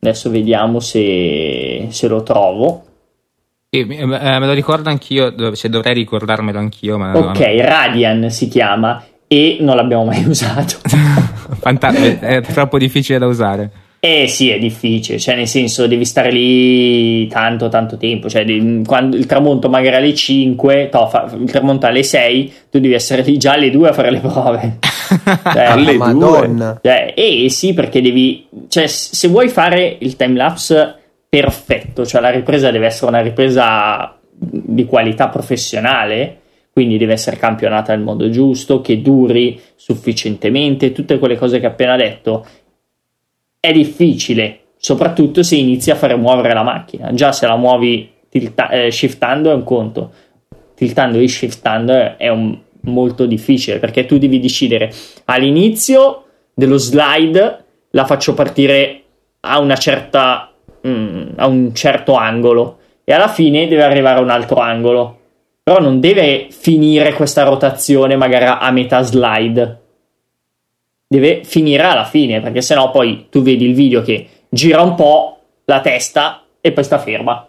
Adesso 0.00 0.30
vediamo 0.30 0.80
se, 0.80 1.86
se 1.90 2.08
lo 2.08 2.24
trovo. 2.24 2.84
Sì, 3.70 3.86
eh, 3.86 4.06
me 4.06 4.46
lo 4.46 4.52
ricordo 4.52 4.88
anch'io, 4.88 5.54
cioè, 5.54 5.70
dovrei 5.70 5.94
ricordarmelo 5.94 6.58
anch'io, 6.58 6.98
ma 6.98 7.16
Ok, 7.16 7.38
Radian 7.60 8.28
si 8.28 8.48
chiama 8.48 9.02
e 9.28 9.58
non 9.60 9.76
l'abbiamo 9.76 10.06
mai 10.06 10.24
usato. 10.26 10.78
Fanta- 11.58 11.92
è, 11.92 12.18
è 12.18 12.40
troppo 12.42 12.78
difficile 12.78 13.18
da 13.18 13.26
usare. 13.26 13.70
Eh 14.04 14.26
sì, 14.26 14.50
è 14.50 14.58
difficile, 14.58 15.16
cioè 15.20 15.36
nel 15.36 15.46
senso 15.46 15.86
devi 15.86 16.04
stare 16.04 16.32
lì 16.32 17.28
tanto 17.28 17.68
tanto 17.68 17.96
tempo, 17.96 18.28
cioè 18.28 18.44
quando 18.84 19.16
il 19.16 19.26
tramonto 19.26 19.68
magari 19.68 19.94
alle 19.94 20.12
5, 20.12 20.88
toh, 20.90 21.06
fa- 21.06 21.30
il 21.38 21.48
tramonto 21.48 21.86
alle 21.86 22.02
6, 22.02 22.52
tu 22.68 22.80
devi 22.80 22.94
essere 22.94 23.22
lì 23.22 23.36
già 23.38 23.52
alle 23.52 23.70
2 23.70 23.88
a 23.88 23.92
fare 23.92 24.10
le 24.10 24.18
prove. 24.18 24.78
Cioè, 25.52 25.64
Alle 25.64 25.92
Ma 25.96 26.10
due. 26.10 26.28
Madonna. 26.30 26.80
cioè, 26.82 27.12
eh 27.14 27.46
sì, 27.50 27.74
perché 27.74 28.00
devi, 28.00 28.46
cioè 28.68 28.86
se 28.88 29.28
vuoi 29.28 29.48
fare 29.48 29.98
il 30.00 30.16
timelapse 30.16 30.96
perfetto, 31.28 32.04
cioè 32.04 32.20
la 32.20 32.30
ripresa 32.30 32.70
deve 32.72 32.86
essere 32.86 33.06
una 33.10 33.20
ripresa 33.20 34.18
di 34.34 34.84
qualità 34.86 35.28
professionale, 35.28 36.38
quindi 36.72 36.96
deve 36.96 37.12
essere 37.12 37.36
campionata 37.36 37.94
nel 37.94 38.02
modo 38.02 38.30
giusto, 38.30 38.80
che 38.80 39.02
duri 39.02 39.60
sufficientemente, 39.76 40.92
tutte 40.92 41.18
quelle 41.18 41.36
cose 41.36 41.60
che 41.60 41.66
ho 41.66 41.70
appena 41.70 41.96
detto. 41.96 42.46
È 43.60 43.72
difficile, 43.72 44.60
soprattutto 44.76 45.42
se 45.42 45.56
inizi 45.56 45.90
a 45.90 45.96
fare 45.96 46.16
muovere 46.16 46.54
la 46.54 46.62
macchina. 46.62 47.12
Già 47.12 47.30
se 47.32 47.46
la 47.46 47.56
muovi 47.56 48.10
tilta- 48.28 48.70
eh, 48.70 48.90
shiftando 48.90 49.50
è 49.50 49.54
un 49.54 49.64
conto, 49.64 50.12
tiltando 50.74 51.18
e 51.18 51.28
shiftando 51.28 52.16
è 52.16 52.28
un, 52.28 52.58
molto 52.82 53.26
difficile 53.26 53.78
perché 53.78 54.06
tu 54.06 54.18
devi 54.18 54.40
decidere 54.40 54.92
all'inizio 55.26 56.24
dello 56.54 56.78
slide 56.78 57.64
la 57.90 58.04
faccio 58.04 58.34
partire 58.34 59.02
a 59.40 59.60
una 59.60 59.76
certa 59.76 60.52
mm, 60.86 61.28
a 61.36 61.46
un 61.46 61.74
certo 61.74 62.14
angolo 62.14 62.78
e 63.04 63.12
alla 63.12 63.28
fine 63.28 63.68
deve 63.68 63.82
arrivare 63.82 64.18
a 64.18 64.22
un 64.22 64.30
altro 64.30 64.56
angolo 64.56 65.18
però 65.62 65.80
non 65.80 66.00
deve 66.00 66.48
finire 66.50 67.12
questa 67.12 67.44
rotazione 67.44 68.16
magari 68.16 68.44
a 68.46 68.70
metà 68.70 69.02
slide. 69.02 69.80
Deve 71.06 71.44
finire 71.44 71.82
alla 71.82 72.04
fine 72.04 72.40
perché 72.40 72.62
sennò 72.62 72.90
poi 72.90 73.26
tu 73.30 73.42
vedi 73.42 73.66
il 73.66 73.74
video 73.74 74.02
che 74.02 74.28
gira 74.48 74.80
un 74.82 74.94
po' 74.94 75.38
la 75.66 75.80
testa 75.80 76.44
e 76.60 76.72
poi 76.72 76.84
sta 76.84 76.98
ferma. 76.98 77.46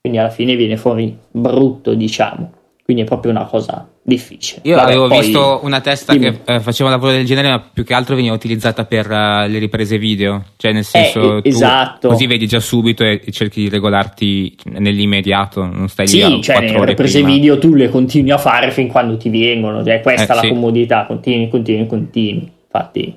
Quindi 0.00 0.18
alla 0.18 0.30
fine 0.30 0.56
viene 0.56 0.76
fuori 0.76 1.16
brutto 1.30 1.94
diciamo 1.94 2.62
quindi 2.84 3.04
è 3.04 3.06
proprio 3.06 3.30
una 3.30 3.46
cosa 3.46 3.88
difficile. 4.02 4.60
Io 4.64 4.76
Vabbè, 4.76 4.90
avevo 4.90 5.08
poi... 5.08 5.20
visto 5.20 5.60
una 5.62 5.80
testa 5.80 6.12
dimmi. 6.12 6.38
che 6.44 6.56
eh, 6.56 6.60
faceva 6.60 6.90
un 6.90 6.94
lavoro 6.94 7.12
del 7.12 7.24
genere, 7.24 7.48
ma 7.48 7.58
più 7.72 7.82
che 7.82 7.94
altro 7.94 8.14
veniva 8.14 8.34
utilizzata 8.34 8.84
per 8.84 9.06
uh, 9.10 9.48
le 9.48 9.58
riprese 9.58 9.96
video. 9.96 10.44
Cioè, 10.58 10.72
nel 10.72 10.84
senso, 10.84 11.38
eh, 11.38 11.48
esatto. 11.48 12.08
così 12.08 12.26
vedi 12.26 12.46
già 12.46 12.60
subito 12.60 13.02
e, 13.02 13.22
e, 13.24 13.32
cerchi 13.32 13.62
di 13.62 13.68
regolarti 13.70 14.54
nell'immediato. 14.64 15.64
Non 15.64 15.88
stai 15.88 16.06
sì, 16.06 16.18
lì. 16.18 16.34
Sì, 16.34 16.42
cioè, 16.42 16.60
le 16.60 16.84
riprese 16.84 17.22
prima. 17.22 17.34
video 17.34 17.58
tu 17.58 17.72
le 17.72 17.88
continui 17.88 18.32
a 18.32 18.38
fare 18.38 18.70
fin 18.70 18.88
quando 18.88 19.16
ti 19.16 19.30
vengono. 19.30 19.82
Cioè, 19.82 20.02
questa 20.02 20.26
è 20.26 20.30
eh, 20.32 20.34
la 20.34 20.40
sì. 20.42 20.48
comodità. 20.50 21.06
Continui, 21.06 21.48
continui, 21.48 21.86
continui. 21.86 22.52
Infatti, 22.64 23.16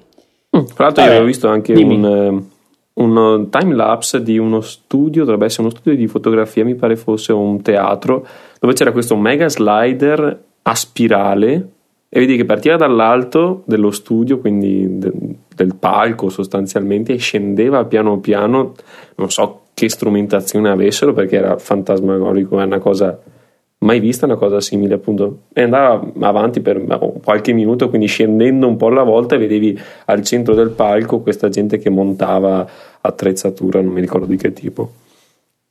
mm, 0.56 0.66
tra 0.74 0.86
l'altro, 0.86 1.04
io 1.04 1.10
avevo 1.10 1.26
visto 1.26 1.50
anche 1.50 1.74
dimmi. 1.74 1.96
un. 1.96 2.46
Un 2.98 3.48
time 3.50 3.76
lapse 3.76 4.24
di 4.24 4.38
uno 4.38 4.62
studio, 4.62 5.24
dovrebbe 5.24 5.46
essere 5.46 5.68
uno 5.68 5.72
studio 5.72 5.96
di 5.96 6.08
fotografia, 6.08 6.64
mi 6.64 6.76
pare 6.76 6.96
fosse 6.96 7.32
un 7.32 7.62
teatro, 7.62 8.26
dove 8.60 8.74
c'era 8.74 8.92
questo 8.92 9.16
mega 9.16 9.48
slider 9.48 10.44
a 10.64 10.76
spirale 10.76 11.70
e 12.10 12.20
vedi 12.20 12.38
che 12.38 12.46
partiva 12.46 12.76
dall'alto 12.76 13.64
dello 13.66 13.92
studio, 13.92 14.40
quindi 14.40 14.98
de, 14.98 15.12
del 15.54 15.76
palco 15.76 16.30
sostanzialmente, 16.30 17.14
e 17.14 17.18
scendeva 17.18 17.86
piano 17.86 18.20
piano, 18.20 18.74
non 19.16 19.30
so 19.30 19.64
che 19.74 19.90
strumentazione 19.90 20.70
avessero 20.70 21.14
perché 21.14 21.36
era 21.36 21.58
fantasmagorico, 21.58 22.60
è 22.60 22.64
una 22.64 22.80
cosa 22.80 23.20
mai 23.80 24.00
vista 24.00 24.26
una 24.26 24.36
cosa 24.36 24.60
simile 24.60 24.96
appunto 24.96 25.44
e 25.54 25.62
andava 25.62 26.12
avanti 26.22 26.62
per 26.62 26.84
qualche 27.24 27.54
minuto 27.54 27.90
quindi 27.90 28.08
scendendo 28.08 28.68
un 28.68 28.76
po' 28.76 28.88
alla 28.88 29.04
volta 29.04 29.38
vedevi 29.38 29.80
al 30.06 30.24
centro 30.24 30.56
del 30.56 30.72
palco 30.72 31.20
questa 31.20 31.50
gente 31.50 31.78
che 31.78 31.90
montava 31.90 32.68
attrezzatura 33.02 33.82
non 33.82 33.94
mi 33.94 34.02
ricordo 34.02 34.26
di 34.26 34.38
che 34.38 34.52
tipo 34.52 34.92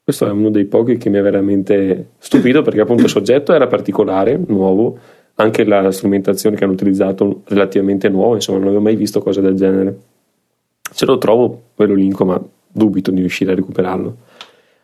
questo 0.06 0.28
è 0.28 0.30
uno 0.30 0.50
dei 0.50 0.66
pochi 0.66 0.98
che 0.98 1.10
mi 1.10 1.18
ha 1.18 1.22
veramente 1.22 2.10
stupito 2.18 2.62
perché 2.62 2.80
appunto 2.80 3.02
il 3.02 3.08
soggetto 3.08 3.52
era 3.52 3.66
particolare, 3.66 4.40
nuovo, 4.46 4.96
anche 5.34 5.64
la 5.64 5.90
strumentazione 5.90 6.54
che 6.54 6.62
hanno 6.62 6.74
utilizzato 6.74 7.42
relativamente 7.46 8.08
nuova, 8.08 8.36
insomma 8.36 8.58
non 8.58 8.68
avevo 8.68 8.84
mai 8.84 8.94
visto 8.94 9.20
cose 9.20 9.40
del 9.40 9.56
genere. 9.56 9.98
Se 10.92 11.06
lo 11.06 11.18
trovo 11.18 11.60
lo 11.74 11.94
linko 11.94 12.24
ma 12.24 12.40
dubito 12.70 13.10
di 13.10 13.18
riuscire 13.18 13.50
a 13.50 13.56
recuperarlo. 13.56 14.16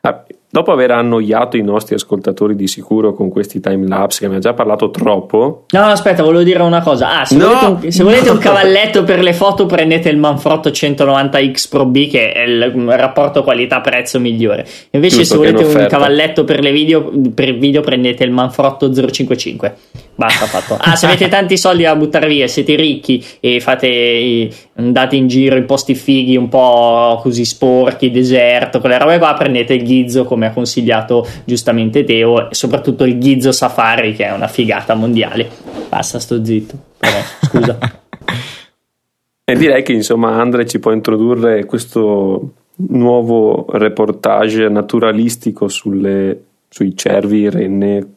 Ah, 0.01 0.25
Dopo 0.53 0.71
aver 0.71 0.91
annoiato 0.91 1.57
i 1.57 1.63
nostri 1.63 1.95
ascoltatori 1.95 2.55
di 2.55 2.67
sicuro 2.67 3.15
con 3.15 3.29
questi 3.29 3.59
time 3.59 3.87
lapse 3.87 4.19
che 4.19 4.29
mi 4.29 4.35
ha 4.35 4.39
già 4.39 4.53
parlato 4.53 4.91
troppo. 4.91 5.65
No, 5.71 5.81
aspetta, 5.85 6.21
volevo 6.21 6.43
dire 6.43 6.61
una 6.61 6.83
cosa. 6.83 7.21
Ah, 7.21 7.25
se, 7.25 7.37
no, 7.37 7.47
volete, 7.47 7.85
un, 7.87 7.91
se 7.91 8.03
volete 8.03 8.29
un 8.29 8.37
cavalletto 8.37 9.03
per 9.03 9.23
le 9.23 9.33
foto, 9.33 9.65
prendete 9.65 10.09
il 10.09 10.17
Manfrotto 10.17 10.69
190X 10.69 11.69
Pro 11.69 11.85
B, 11.85 12.07
che 12.07 12.33
è 12.33 12.43
il 12.43 12.71
rapporto 12.71 13.41
qualità-prezzo 13.41 14.19
migliore. 14.19 14.63
Invece, 14.91 15.17
Giusto, 15.17 15.33
se 15.33 15.51
volete 15.51 15.63
un 15.63 15.87
cavalletto 15.87 16.43
per 16.43 16.59
le 16.59 16.71
video, 16.71 17.11
per 17.33 17.57
video, 17.57 17.81
prendete 17.81 18.23
il 18.23 18.29
Manfrotto 18.29 18.93
055. 18.93 19.75
Basta 20.15 20.45
fatto. 20.45 20.77
Ah, 20.79 20.95
se 20.95 21.07
avete 21.07 21.27
tanti 21.29 21.57
soldi 21.57 21.81
da 21.81 21.95
buttare 21.95 22.27
via, 22.27 22.45
siete 22.47 22.75
ricchi 22.75 23.25
e 23.39 23.59
fate 23.59 24.51
andate 24.75 25.15
in 25.15 25.27
giro 25.27 25.55
in 25.55 25.65
posti 25.65 25.95
fighi 25.95 26.35
un 26.35 26.49
po' 26.49 27.19
così 27.21 27.43
sporchi, 27.43 28.11
deserto, 28.11 28.79
quelle 28.79 28.99
robe 28.99 29.17
qua, 29.17 29.33
prendete 29.33 29.73
il 29.73 29.83
Ghizzo 29.83 30.23
come 30.23 30.42
ha 30.47 30.51
consigliato 30.51 31.27
giustamente 31.43 32.03
Teo 32.03 32.49
e 32.49 32.53
soprattutto 32.55 33.03
il 33.03 33.17
Ghizzo 33.17 33.51
Safari 33.51 34.13
che 34.13 34.25
è 34.25 34.31
una 34.31 34.47
figata 34.47 34.95
mondiale. 34.95 35.49
Basta, 35.89 36.19
sto 36.19 36.43
zitto. 36.43 36.77
Però, 36.97 37.17
scusa. 37.41 37.77
e 39.45 39.55
direi 39.55 39.83
che 39.83 39.93
insomma 39.93 40.39
Andre 40.39 40.65
ci 40.65 40.79
può 40.79 40.91
introdurre 40.91 41.65
questo 41.65 42.53
nuovo 42.75 43.65
reportage 43.69 44.67
naturalistico 44.69 45.67
sulle, 45.67 46.43
sui 46.69 46.95
cervi, 46.95 47.49
renne, 47.49 48.13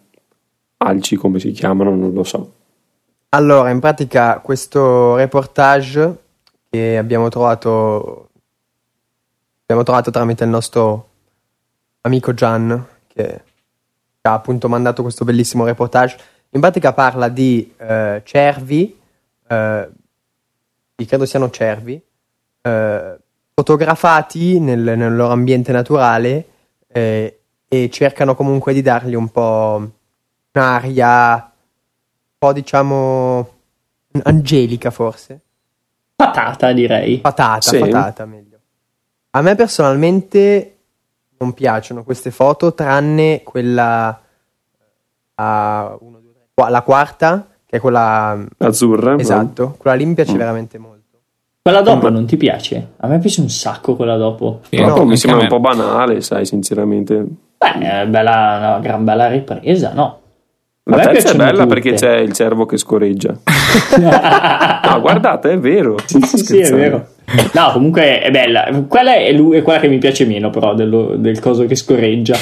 alci 0.79 1.17
come 1.17 1.39
si 1.39 1.51
chiamano, 1.53 1.95
non 1.95 2.13
lo 2.13 2.25
so. 2.25 2.53
Allora, 3.31 3.71
in 3.71 3.81
pratica 3.81 4.41
questo 4.41 5.17
reportage 5.17 6.17
che 6.71 6.97
abbiamo 6.97 7.29
trovato, 7.29 8.29
abbiamo 9.63 9.83
trovato 9.83 10.11
tramite 10.11 10.45
il 10.45 10.51
nostro 10.51 11.09
amico 12.07 12.33
Gian, 12.33 12.87
che 13.07 13.43
ha 14.23 14.33
appunto 14.33 14.69
mandato 14.69 15.03
questo 15.03 15.25
bellissimo 15.25 15.65
reportage, 15.65 16.17
in 16.51 16.61
pratica 16.61 16.93
parla 16.93 17.29
di 17.29 17.75
eh, 17.77 18.23
cervi, 18.25 18.99
eh, 19.49 19.89
credo 21.07 21.27
siano 21.27 21.51
cervi, 21.51 22.01
eh, 22.63 23.19
fotografati 23.53 24.61
nel, 24.61 24.81
nel, 24.81 25.15
loro 25.15 25.33
ambiente 25.33 25.73
naturale 25.73 26.47
eh, 26.87 27.41
e 27.69 27.91
cercano 27.91 28.35
comunque 28.35 28.73
di 28.73 28.83
dargli 28.83 29.15
un 29.15 29.29
po' 29.29 29.91
un'aria 30.53 31.35
un 31.35 32.39
po' 32.39 32.53
diciamo 32.53 33.51
angelica 34.23 34.91
forse. 34.91 35.41
Patata 36.15 36.73
direi. 36.73 37.19
Patata, 37.19 37.61
sì. 37.61 37.79
patata 37.79 38.25
meglio. 38.25 38.59
A 39.31 39.43
me 39.43 39.55
personalmente 39.55 40.76
non 41.39 41.53
piacciono 41.53 42.03
queste 42.03 42.31
foto 42.31 42.75
tranne 42.75 43.43
quella 43.43 44.21
uh, 45.35 45.43
uno, 45.43 46.19
due, 46.21 46.33
tre, 46.55 46.71
la 46.71 46.83
quarta 46.83 47.47
che 47.67 47.77
è 47.77 47.81
quella 47.81 48.39
azzurra. 48.59 49.17
Esatto, 49.19 49.63
no? 49.63 49.75
quella 49.77 49.97
lì 49.97 50.07
mi 50.07 50.15
piace 50.15 50.35
mm. 50.35 50.39
veramente 50.39 50.79
molto. 50.79 50.95
Quella 51.63 51.83
dopo 51.83 52.09
non 52.11 52.27
ti 52.27 52.37
piace? 52.37 52.93
A 52.99 53.09
me 53.09 53.19
piace 53.19 53.41
un 53.41 53.51
sacco 53.51 53.97
quella 53.97 54.17
dopo. 54.17 54.61
Sì, 54.69 54.81
no, 54.81 55.05
mi 55.05 55.17
sembra 55.17 55.43
un 55.43 55.49
po' 55.49 55.59
banale, 55.59 56.21
sai, 56.21 56.47
sinceramente. 56.47 57.27
Beh, 57.59 58.03
è 58.03 58.07
bella, 58.07 58.57
una 58.59 58.79
gran 58.79 59.03
bella 59.03 59.27
ripresa, 59.27 59.93
no? 59.93 60.21
La 60.85 60.99
terza 61.01 61.33
è 61.33 61.35
bella 61.35 61.65
tutte. 61.65 61.67
perché 61.67 61.95
c'è 61.95 62.19
il 62.19 62.33
cervo 62.33 62.67
che 62.67 62.77
scorreggia. 62.77 63.35
no, 63.99 65.01
guardate, 65.01 65.51
è 65.51 65.59
vero. 65.59 65.97
Sì, 66.05 66.21
sì, 66.21 66.39
sì, 66.39 66.59
è 66.61 66.71
vero. 66.71 67.09
No, 67.55 67.73
comunque 67.73 68.21
è 68.21 68.31
bella. 68.31 68.85
Quella 68.87 69.17
è, 69.17 69.33
lui, 69.33 69.57
è 69.57 69.63
quella 69.63 69.81
che 69.81 69.89
mi 69.89 69.99
piace 69.99 70.25
meno, 70.27 70.51
però, 70.51 70.75
dello, 70.75 71.15
del 71.17 71.41
coso 71.41 71.67
che 71.67 71.75
scorreggia. 71.75 72.37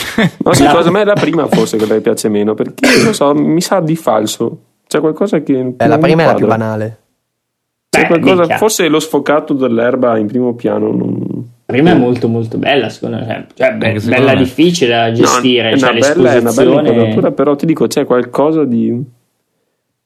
No, 0.45 0.53
sì, 0.53 0.63
la... 0.63 0.71
secondo 0.71 0.91
me 0.91 1.01
è 1.01 1.05
la 1.05 1.15
prima 1.15 1.47
forse 1.47 1.79
che 1.79 1.93
mi 1.93 2.01
piace 2.01 2.29
meno, 2.29 2.55
perché 2.55 2.87
non 3.03 3.15
so, 3.15 3.33
mi 3.35 3.61
sa 3.61 3.81
di 3.81 3.97
falso. 3.97 4.59
C'è 4.87 5.01
qualcosa 5.01 5.43
che. 5.43 5.75
Eh, 5.77 5.87
la 5.87 5.99
prima 5.99 6.25
è 6.25 6.27
la 6.27 6.35
più 6.35 6.47
banale. 6.47 6.99
C'è 7.89 8.03
Beh, 8.03 8.07
qualcosa, 8.07 8.57
forse 8.57 8.89
lo 8.89 9.01
sfocato 9.01 9.55
dell'erba 9.55 10.19
in 10.19 10.27
primo 10.27 10.55
piano. 10.55 10.93
Non... 10.93 11.53
Prima 11.65 11.93
è 11.93 11.95
molto 11.95 12.29
molto 12.29 12.59
bella, 12.59 12.91
secondo 12.91 13.17
me. 13.17 13.47
Cioè, 13.55 13.73
be- 13.75 13.99
bella 14.05 14.33
me. 14.33 14.39
difficile 14.39 14.95
da 14.95 15.13
gestire. 15.13 15.71
No, 15.71 15.77
è, 15.77 15.79
cioè, 15.79 15.91
una 15.91 15.99
bella, 16.01 16.33
è 16.33 16.39
una 16.39 16.53
bella 16.53 16.81
inquadratura, 16.81 17.31
però 17.31 17.57
ti 17.57 17.65
dico, 17.65 17.87
c'è 17.87 18.05
qualcosa 18.05 18.65
di. 18.65 18.89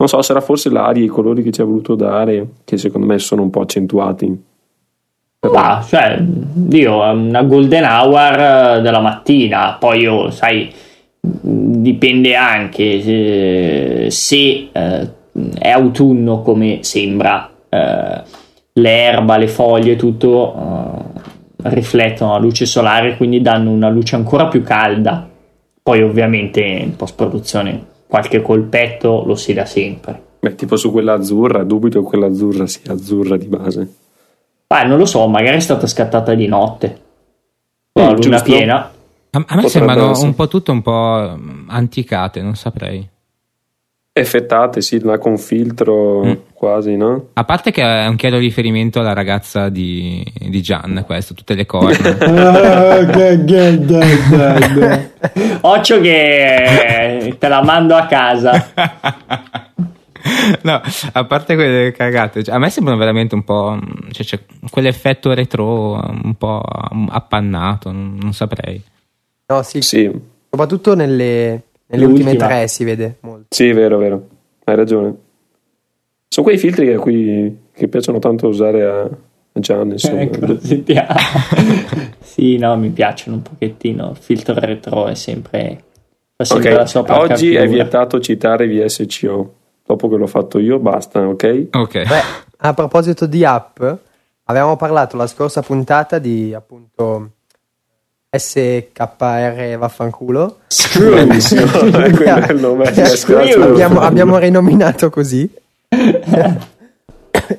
Non 0.00 0.06
so, 0.06 0.22
sarà 0.22 0.40
forse 0.40 0.70
l'aria, 0.70 1.02
i 1.02 1.08
colori 1.08 1.42
che 1.42 1.50
ci 1.50 1.60
ha 1.60 1.64
voluto 1.64 1.96
dare, 1.96 2.46
che 2.64 2.76
secondo 2.76 3.08
me 3.08 3.18
sono 3.18 3.42
un 3.42 3.50
po' 3.50 3.62
accentuati. 3.62 4.46
Ma, 5.40 5.84
cioè, 5.86 6.20
io 6.70 7.00
una 7.00 7.42
golden 7.44 7.84
hour 7.84 8.80
della 8.80 8.98
mattina, 8.98 9.76
poi 9.78 10.00
io, 10.00 10.30
sai, 10.30 10.72
dipende 11.20 12.34
anche 12.34 13.00
se, 13.00 14.10
se 14.10 14.68
eh, 14.72 15.08
è 15.58 15.68
autunno 15.70 16.42
come 16.42 16.78
sembra, 16.82 17.48
eh, 17.68 18.22
l'erba, 18.72 19.36
le 19.36 19.46
foglie, 19.46 19.94
tutto 19.94 20.54
eh, 20.56 21.70
riflettono 21.70 22.32
la 22.32 22.38
luce 22.38 22.66
solare, 22.66 23.16
quindi 23.16 23.40
danno 23.40 23.70
una 23.70 23.90
luce 23.90 24.16
ancora 24.16 24.48
più 24.48 24.64
calda. 24.64 25.28
Poi 25.80 26.02
ovviamente 26.02 26.60
in 26.60 26.96
post 26.96 27.14
produzione 27.14 27.84
qualche 28.08 28.42
colpetto 28.42 29.22
lo 29.24 29.36
si 29.36 29.52
dà 29.52 29.64
sempre. 29.64 30.20
Beh, 30.40 30.56
tipo 30.56 30.76
su 30.76 30.90
quella 30.90 31.12
azzurra, 31.12 31.62
dubito 31.62 32.02
che 32.02 32.08
quella 32.08 32.26
azzurra 32.26 32.66
sia 32.66 32.92
azzurra 32.92 33.36
di 33.36 33.46
base. 33.46 33.88
Beh, 34.68 34.84
non 34.84 34.98
lo 34.98 35.06
so, 35.06 35.26
magari 35.28 35.56
è 35.56 35.60
stata 35.60 35.86
scattata 35.86 36.34
di 36.34 36.46
notte. 36.46 37.00
Con 37.90 38.04
la 38.04 38.10
luna 38.12 38.40
piena. 38.42 38.92
A, 39.30 39.44
a 39.46 39.56
me 39.56 39.66
sembrano 39.66 40.10
essere. 40.10 40.26
un 40.28 40.34
po' 40.34 40.46
tutte 40.46 40.70
un 40.70 40.82
po' 40.82 41.38
anticate, 41.68 42.42
non 42.42 42.54
saprei. 42.54 43.08
Effettate, 44.12 44.82
sì, 44.82 45.00
là 45.00 45.16
con 45.16 45.38
filtro 45.38 46.22
Mm. 46.24 46.32
quasi, 46.52 46.96
no? 46.96 47.28
A 47.32 47.44
parte 47.44 47.70
che 47.70 47.80
è 47.82 48.06
un 48.08 48.16
chiaro 48.16 48.36
riferimento 48.36 49.00
alla 49.00 49.14
ragazza 49.14 49.70
di, 49.70 50.22
di 50.34 50.60
Gian, 50.60 51.02
questo, 51.06 51.32
tutte 51.32 51.54
le 51.54 51.64
corna. 51.64 51.96
Occhio 55.62 56.00
che 56.02 57.36
te 57.38 57.48
la 57.48 57.62
mando 57.62 57.94
a 57.94 58.04
casa. 58.04 58.66
no, 60.62 60.80
a 61.12 61.24
parte 61.24 61.54
quelle 61.54 61.92
cagate, 61.92 62.42
cioè, 62.42 62.54
a 62.54 62.58
me 62.58 62.70
sembrano 62.70 62.98
veramente 62.98 63.34
un 63.34 63.44
po'. 63.44 63.78
Cioè, 64.10 64.24
c'è 64.24 64.40
quell'effetto 64.70 65.32
retro 65.32 65.92
un 65.94 66.34
po' 66.36 66.60
appannato, 66.60 67.90
non, 67.92 68.18
non 68.20 68.32
saprei. 68.32 68.82
No, 69.46 69.62
sì, 69.62 69.80
Sì, 69.80 70.10
soprattutto 70.50 70.94
nelle, 70.94 71.62
nelle 71.86 72.04
ultime 72.04 72.36
tre 72.36 72.68
si 72.68 72.84
vede 72.84 73.16
molto. 73.20 73.46
sì, 73.48 73.72
vero, 73.72 73.98
vero. 73.98 74.28
Hai 74.64 74.76
ragione. 74.76 75.14
Sono 76.28 76.46
quei 76.46 76.58
filtri 76.58 76.92
a 76.92 76.98
cui 76.98 77.56
che 77.72 77.88
piacciono 77.88 78.18
tanto 78.18 78.48
usare 78.48 78.84
a, 78.84 79.08
Gian, 79.60 79.90
insomma. 79.90 80.20
Ecco, 80.20 80.58
sì, 82.20 82.56
no, 82.58 82.76
mi 82.76 82.90
piacciono 82.90 83.36
un 83.36 83.42
pochettino. 83.42 84.10
Il 84.10 84.16
filtro 84.16 84.54
retro 84.54 85.06
è 85.06 85.14
sempre. 85.14 85.84
Fa 86.36 86.44
sempre 86.44 86.72
la 86.72 86.86
sua 86.86 87.04
oggi 87.20 87.54
è 87.54 87.66
vietato 87.66 88.20
citare 88.20 88.68
VSCO. 88.68 89.54
Dopo 89.88 90.06
che 90.10 90.16
l'ho 90.16 90.26
fatto 90.26 90.58
io, 90.58 90.78
basta, 90.78 91.26
ok? 91.26 91.68
Ok. 91.72 92.06
Beh, 92.06 92.22
a 92.58 92.74
proposito 92.74 93.24
di 93.24 93.42
app, 93.42 93.82
avevamo 94.44 94.76
parlato 94.76 95.16
la 95.16 95.26
scorsa 95.26 95.62
puntata 95.62 96.18
di 96.18 96.52
appunto 96.52 97.30
SKR 98.28 99.78
vaffanculo. 99.78 100.58
Bellissimo, 100.98 101.62
Eh, 102.04 102.10
quello 102.10 102.36
è 102.36 102.52
il 102.52 102.60
nome. 102.60 102.92
Screw. 102.92 103.62
abbiamo, 103.62 104.00
abbiamo 104.00 104.36
rinominato 104.36 105.08
così 105.08 105.50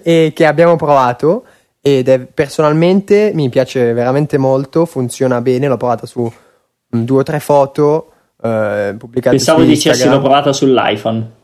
e 0.04 0.32
che 0.36 0.46
abbiamo 0.46 0.76
provato 0.76 1.46
ed 1.82 2.10
è 2.10 2.20
personalmente 2.20 3.32
mi 3.34 3.50
piace 3.50 3.92
veramente 3.94 4.38
molto 4.38 4.86
funziona 4.86 5.42
bene 5.42 5.68
l'ho 5.68 5.78
provata 5.78 6.06
su 6.06 6.22
mm, 6.22 7.02
due 7.02 7.20
o 7.22 7.24
tre 7.24 7.40
foto 7.40 8.12
eh, 8.44 8.94
pubblicate 8.98 9.36
Pensavo 9.38 9.62
su 9.62 9.66
dicessi 9.66 9.88
l'ho 9.88 9.94
Instagram 9.96 10.22
provata 10.22 10.54
sull'iPhone. 10.54 11.38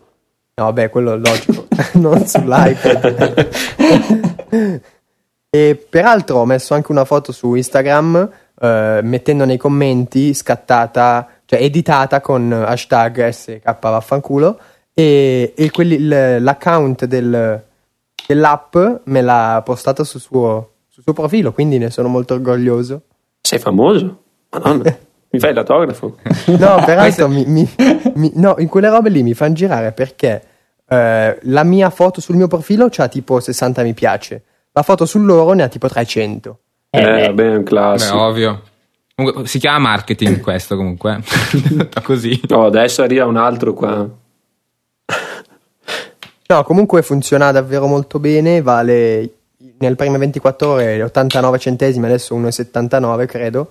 No 0.57 0.73
beh 0.73 0.89
quello 0.89 1.13
è 1.13 1.17
logico 1.17 1.67
non 1.93 2.25
sull'iPad 2.25 3.49
e 5.49 5.85
peraltro 5.89 6.37
ho 6.37 6.45
messo 6.45 6.73
anche 6.73 6.91
una 6.91 7.05
foto 7.05 7.31
su 7.31 7.53
Instagram 7.55 8.29
eh, 8.59 8.99
mettendo 9.03 9.45
nei 9.45 9.57
commenti 9.57 10.33
scattata 10.33 11.27
cioè 11.45 11.61
editata 11.61 12.21
con 12.21 12.51
hashtag 12.51 13.29
SK 13.29 13.77
vaffanculo 13.79 14.59
e, 14.93 15.53
e 15.55 15.71
quelli- 15.71 15.99
l'account 16.07 17.05
del- 17.05 17.61
dell'app 18.27 18.75
me 19.03 19.21
l'ha 19.21 19.61
postato 19.63 20.03
sul 20.05 20.21
suo, 20.21 20.69
sul 20.87 21.03
suo 21.03 21.13
profilo, 21.13 21.51
quindi 21.51 21.77
ne 21.77 21.89
sono 21.91 22.07
molto 22.07 22.33
orgoglioso. 22.33 23.01
Sei 23.41 23.59
famoso? 23.59 24.23
Madonna, 24.51 24.97
mi 25.29 25.39
fai 25.39 25.53
l'autografo? 25.53 26.17
No, 26.57 26.81
peraltro 26.85 27.27
mi, 27.27 27.43
mi- 27.45 27.69
mi- 28.15 28.31
no, 28.35 28.55
in 28.59 28.67
quelle 28.67 28.89
robe 28.89 29.09
lì 29.09 29.23
mi 29.23 29.33
fanno 29.33 29.53
girare 29.53 29.91
perché 29.91 30.41
eh, 30.87 31.37
la 31.41 31.63
mia 31.63 31.89
foto 31.89 32.21
sul 32.21 32.35
mio 32.35 32.47
profilo 32.47 32.87
c'ha 32.89 33.07
tipo 33.07 33.39
60 33.39 33.81
mi 33.83 33.93
piace, 33.93 34.43
la 34.71 34.83
foto 34.83 35.05
sul 35.05 35.25
loro 35.25 35.53
ne 35.53 35.63
ha 35.63 35.67
tipo 35.67 35.87
300. 35.87 36.59
Eh, 36.89 36.99
Eh, 36.99 37.03
beh, 37.03 37.27
vabbè, 37.27 37.43
è 37.43 37.49
un 37.49 37.57
Beh, 37.57 37.63
classico. 37.63 38.21
ovvio. 38.21 38.61
Comunque, 39.15 39.47
si 39.47 39.59
chiama 39.59 39.79
marketing 39.79 40.39
questo 40.43 40.75
comunque. 40.75 41.21
Detto 41.71 42.01
Così. 42.03 42.39
No, 42.49 42.65
adesso 42.65 43.01
arriva 43.01 43.25
un 43.25 43.37
altro 43.37 43.73
qua. 43.73 44.07
No, 46.47 46.63
comunque 46.63 47.01
funziona 47.01 47.51
davvero 47.51 47.87
molto 47.87 48.19
bene, 48.19 48.61
vale 48.61 49.29
nelle 49.79 49.95
prime 49.95 50.17
24 50.19 50.69
ore 50.69 51.01
89 51.03 51.57
centesimi, 51.59 52.05
adesso 52.05 52.37
1,79 52.39 53.25
credo, 53.25 53.69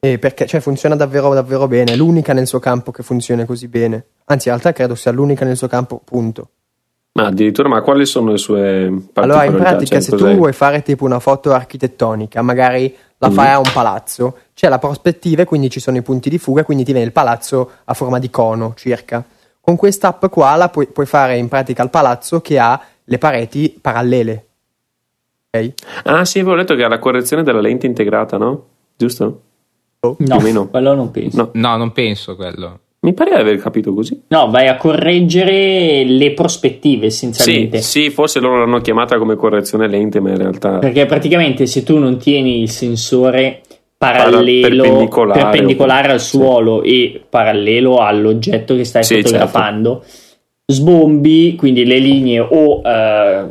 e 0.00 0.18
perché 0.18 0.46
cioè, 0.46 0.60
funziona 0.60 0.94
davvero 0.94 1.34
davvero 1.34 1.66
bene, 1.66 1.92
è 1.92 1.96
l'unica 1.96 2.32
nel 2.32 2.46
suo 2.46 2.58
campo 2.58 2.90
che 2.90 3.02
funziona 3.02 3.44
così 3.44 3.68
bene, 3.68 4.04
anzi 4.26 4.48
in 4.48 4.54
realtà 4.54 4.72
credo 4.72 4.94
sia 4.94 5.10
l'unica 5.10 5.44
nel 5.44 5.56
suo 5.56 5.66
campo, 5.68 6.00
punto. 6.04 6.50
Ma 7.12 7.26
addirittura, 7.26 7.68
ma 7.68 7.80
quali 7.80 8.06
sono 8.06 8.30
le 8.30 8.38
sue 8.38 8.92
particolarità? 9.12 9.22
Allora 9.22 9.44
in 9.44 9.56
pratica 9.56 9.94
Cioè, 9.96 10.00
se 10.00 10.10
cos'è? 10.12 10.30
tu 10.30 10.36
vuoi 10.36 10.52
fare 10.52 10.82
tipo 10.82 11.04
una 11.04 11.18
foto 11.18 11.52
architettonica, 11.52 12.42
magari 12.42 12.94
la 13.18 13.30
fai 13.30 13.48
a 13.48 13.58
un 13.58 13.68
palazzo, 13.72 14.38
c'è 14.54 14.68
la 14.68 14.78
prospettiva 14.78 15.42
e 15.42 15.44
quindi 15.44 15.68
ci 15.68 15.80
sono 15.80 15.96
i 15.96 16.02
punti 16.02 16.30
di 16.30 16.38
fuga, 16.38 16.62
quindi 16.62 16.84
ti 16.84 16.92
viene 16.92 17.06
il 17.06 17.12
palazzo 17.12 17.72
a 17.84 17.94
forma 17.94 18.20
di 18.20 18.30
cono 18.30 18.74
circa. 18.76 19.24
Con 19.60 19.74
quest'app 19.74 20.26
qua 20.26 20.54
la 20.54 20.68
puoi, 20.68 20.86
puoi 20.86 21.06
fare 21.06 21.36
in 21.36 21.48
pratica 21.48 21.82
il 21.82 21.90
palazzo 21.90 22.40
che 22.40 22.58
ha 22.60 22.80
le 23.02 23.18
pareti 23.18 23.76
parallele. 23.80 24.46
Ok? 25.50 25.72
Ah, 26.04 26.24
sì, 26.24 26.38
avevo 26.38 26.54
letto 26.54 26.76
che 26.76 26.84
ha 26.84 26.88
la 26.88 27.00
correzione 27.00 27.42
della 27.42 27.60
lente 27.60 27.86
integrata, 27.86 28.36
no? 28.36 28.66
Giusto? 28.96 29.42
No, 30.00 30.14
più 30.14 30.26
o 30.34 30.40
meno. 30.40 30.68
quello 30.68 30.94
non 30.94 31.10
penso. 31.10 31.36
No, 31.36 31.50
No, 31.54 31.76
non 31.76 31.92
penso 31.92 32.36
quello. 32.36 32.78
mi 33.00 33.12
pare 33.14 33.30
di 33.34 33.40
aver 33.40 33.58
capito 33.58 33.92
così. 33.94 34.22
No, 34.28 34.50
vai 34.50 34.68
a 34.68 34.76
correggere 34.76 36.04
le 36.04 36.32
prospettive 36.32 37.10
Sì, 37.10 37.26
essenzialmente. 37.26 37.80
sì, 37.80 38.10
forse 38.10 38.40
loro 38.40 38.58
l'hanno 38.58 38.80
chiamata 38.80 39.18
come 39.18 39.36
correzione 39.36 39.86
lente, 39.88 40.20
ma 40.20 40.30
in 40.30 40.38
realtà... 40.38 40.78
Perché 40.78 41.06
praticamente 41.06 41.66
se 41.66 41.82
tu 41.82 41.98
non 41.98 42.18
tieni 42.18 42.60
il 42.62 42.70
sensore 42.70 43.60
parallelo, 43.96 44.68
perpendicolare, 44.82 45.40
perpendicolare 45.40 46.12
al 46.12 46.20
sì. 46.20 46.36
suolo 46.36 46.82
e 46.82 47.20
parallelo 47.28 47.98
all'oggetto 47.98 48.76
che 48.76 48.84
stai 48.84 49.02
Sì, 49.02 49.14
certo. 49.14 49.28
fotografando, 49.28 50.04
sbombi, 50.66 51.56
quindi 51.56 51.84
le 51.84 51.98
linee 51.98 52.40
o 52.40 52.82
eh, 52.84 53.46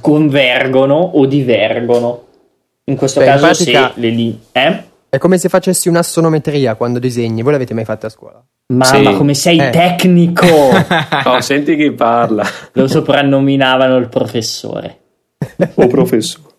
convergono 0.00 0.94
o 1.14 1.26
divergono. 1.26 2.22
In 2.84 2.96
questo 2.96 3.20
Beh, 3.20 3.26
in 3.26 3.32
caso 3.32 3.44
pratica- 3.46 3.92
se 3.94 4.00
le 4.00 4.08
linee... 4.08 4.38
Eh? 4.52 4.82
È 5.14 5.18
come 5.18 5.36
se 5.36 5.50
facessi 5.50 5.90
un'assonometria 5.90 6.74
quando 6.74 6.98
disegni. 6.98 7.42
Voi 7.42 7.52
l'avete 7.52 7.74
mai 7.74 7.84
fatto 7.84 8.06
a 8.06 8.08
scuola? 8.08 8.42
Ma, 8.68 8.84
Sì. 8.86 9.02
come 9.02 9.34
sei 9.34 9.58
Eh. 9.58 9.68
tecnico! 9.68 10.46
Oh, 11.26 11.38
senti 11.42 11.76
chi 11.76 11.90
parla. 11.92 12.42
Lo 12.72 12.88
soprannominavano 12.88 13.96
il 13.98 14.08
professore. 14.08 15.00
O 15.74 15.86
professore. 15.86 16.54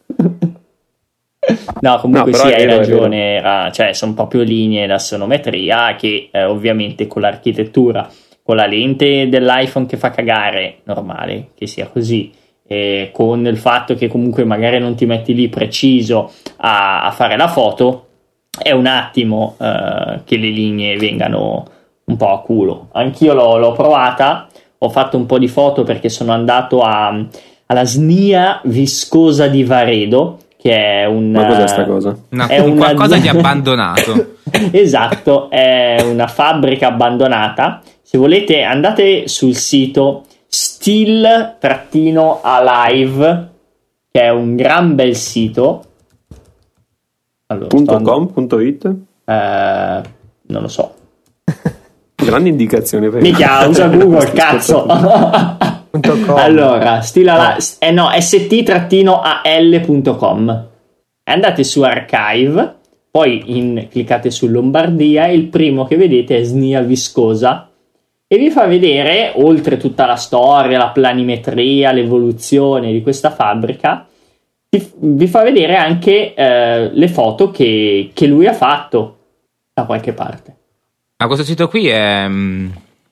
No, 1.80 1.98
comunque 1.98 2.30
No, 2.30 2.38
sì, 2.38 2.46
hai 2.46 2.66
vero, 2.68 2.78
ragione, 2.78 3.38
era- 3.38 3.72
cioè 3.72 3.94
sono 3.94 4.14
proprio 4.14 4.44
linee 4.44 4.86
da 4.86 5.00
sonometria 5.00 5.96
che 5.96 6.30
eh, 6.32 6.44
ovviamente 6.44 7.08
con 7.08 7.24
l'architettura, 7.24 8.08
con 8.44 8.56
la 8.56 8.68
lente 8.68 9.28
dell'iPhone 9.30 9.88
che 9.88 9.98
fa 9.98 10.12
cagare, 10.12 10.82
normale 10.84 11.48
che 11.56 11.66
sia 11.66 11.88
così, 11.88 12.32
e 12.68 13.10
con 13.12 13.48
il 13.48 13.58
fatto 13.58 13.96
che 13.96 14.08
comunque 14.10 14.44
magari 14.44 14.78
non 14.78 14.94
ti 14.94 15.08
metti 15.08 15.34
lì 15.34 15.50
preciso 15.50 16.32
a, 16.58 17.04
a 17.04 17.10
fare 17.12 17.36
la 17.36 17.48
foto, 17.48 18.10
è 18.58 18.72
un 18.72 18.86
attimo 18.86 19.56
eh, 19.60 20.22
che 20.26 20.38
le 20.38 20.50
linee 20.50 20.98
vengano 20.98 21.66
un 22.06 22.18
po' 22.18 22.32
a 22.34 22.42
culo. 22.42 22.90
Anch'io 22.94 23.34
l'ho, 23.34 23.58
l'ho 23.58 23.72
provata, 23.72 24.48
ho 24.78 24.90
fatto 24.90 25.18
un 25.18 25.26
po' 25.26 25.38
di 25.40 25.48
foto 25.48 25.84
perché 25.84 26.10
sono 26.10 26.32
andato 26.34 26.82
a- 26.82 27.26
alla 27.66 27.86
SNIA 27.86 28.60
Viscosa 28.66 29.48
di 29.48 29.64
Varedo, 29.64 30.40
che 30.62 30.72
è 30.76 31.06
un... 31.06 31.32
Ma 31.32 31.46
cos'è 31.48 31.68
sta 31.68 31.86
cosa? 31.86 32.16
Una- 32.32 32.48
È 32.48 32.60
una- 32.60 32.76
qualcosa 32.86 33.18
di 33.18 33.28
abbandonato. 33.30 34.36
esatto, 34.72 35.50
è 35.50 36.04
una 36.06 36.28
fabbrica 36.28 36.88
abbandonata. 36.88 37.82
Se 38.02 38.18
volete 38.18 38.62
andate 38.64 39.28
sul 39.28 39.56
sito 39.56 40.26
still-alive, 42.24 43.50
che 44.12 44.22
è 44.22 44.30
un 44.30 44.56
gran 44.56 44.94
bel 44.96 45.16
sito. 45.16 45.86
Allora, 47.54 47.66
sto 47.68 47.76
Punto 47.76 47.96
andando- 47.96 48.18
.com, 48.20 48.28
punto 48.34 48.60
.it? 48.60 48.86
eh, 48.86 50.02
non 50.46 50.62
lo 50.62 50.68
so. 50.68 50.94
Grandi 52.16 52.50
indicazioni. 52.50 53.10
per- 53.10 53.22
Mica, 53.22 53.66
usa 53.68 53.88
Google, 53.96 54.32
cazzo. 54.32 54.86
Allora, 56.36 57.02
stile 57.02 57.30
ala- 57.30 57.58
eh 57.80 57.92
no, 57.92 58.10
st-al.com. 59.34 60.68
Andate 61.26 61.64
su 61.64 61.82
Archive, 61.82 62.76
poi 63.10 63.58
in- 63.58 63.88
cliccate 63.90 64.30
su 64.32 64.48
Lombardia 64.48 65.28
e 65.28 65.34
il 65.36 65.46
primo 65.48 65.86
che 65.86 65.96
vedete 65.96 66.38
è 66.40 66.44
Snia 66.44 66.82
Viscosa 66.82 67.70
e 68.28 68.38
vi 68.38 68.50
fa 68.50 68.66
vedere, 68.66 69.32
oltre 69.36 69.78
tutta 69.78 70.06
la 70.06 70.16
storia, 70.16 70.78
la 70.78 70.90
planimetria, 70.90 71.92
l'evoluzione 71.92 72.92
di 72.92 73.02
questa 73.04 73.30
fabbrica, 73.30 74.08
vi, 74.98 75.28
fa 75.28 75.44
vedere 75.44 75.76
anche 75.76 76.34
eh, 76.34 76.90
le 76.92 77.08
foto 77.08 77.52
che, 77.52 78.12
che 78.14 78.28
lui 78.28 78.48
ha 78.48 78.54
fatto 78.54 79.18
da 79.74 79.84
qualche 79.86 80.14
parte. 80.14 80.56
Ma 81.18 81.28
questo 81.28 81.46
sito 81.46 81.68
qui 81.68 81.88
è. 81.88 82.28
mm, 82.28 82.70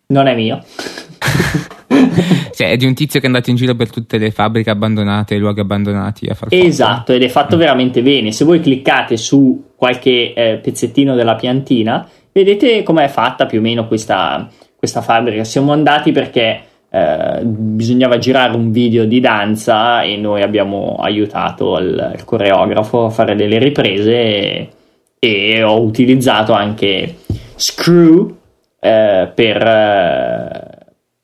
Non 0.07 0.27
è 0.27 0.35
mio. 0.35 0.63
cioè, 2.53 2.71
è 2.71 2.77
di 2.77 2.85
un 2.85 2.93
tizio 2.93 3.19
che 3.19 3.25
è 3.25 3.29
andato 3.29 3.49
in 3.49 3.55
giro 3.55 3.75
per 3.75 3.89
tutte 3.89 4.17
le 4.17 4.31
fabbriche 4.31 4.69
abbandonate, 4.69 5.35
i 5.35 5.39
luoghi 5.39 5.59
abbandonati 5.59 6.27
a 6.27 6.33
far 6.33 6.49
foto. 6.49 6.63
Esatto, 6.63 7.13
ed 7.13 7.23
è 7.23 7.27
fatto 7.27 7.57
veramente 7.57 8.01
bene. 8.01 8.31
Se 8.31 8.45
voi 8.45 8.59
cliccate 8.59 9.17
su 9.17 9.71
qualche 9.75 10.33
eh, 10.33 10.59
pezzettino 10.61 11.15
della 11.15 11.35
piantina, 11.35 12.07
vedete 12.31 12.83
com'è 12.83 13.07
fatta 13.07 13.45
più 13.45 13.59
o 13.59 13.61
meno 13.61 13.87
questa, 13.87 14.49
questa 14.75 15.01
fabbrica. 15.01 15.43
Siamo 15.43 15.71
andati 15.71 16.11
perché 16.11 16.63
eh, 16.93 17.39
bisognava 17.43 18.17
girare 18.17 18.53
un 18.53 18.69
video 18.69 19.05
di 19.05 19.21
danza 19.21 20.01
e 20.01 20.17
noi 20.17 20.41
abbiamo 20.41 20.97
aiutato 20.99 21.77
il, 21.77 22.13
il 22.15 22.25
coreografo 22.25 23.05
a 23.05 23.09
fare 23.09 23.35
delle 23.35 23.59
riprese 23.59 24.11
e, 24.11 24.69
e 25.17 25.63
ho 25.63 25.79
utilizzato 25.81 26.51
anche 26.51 27.15
Screw 27.55 28.35
eh, 28.81 29.31
per, 29.33 29.65
eh, 29.65 30.67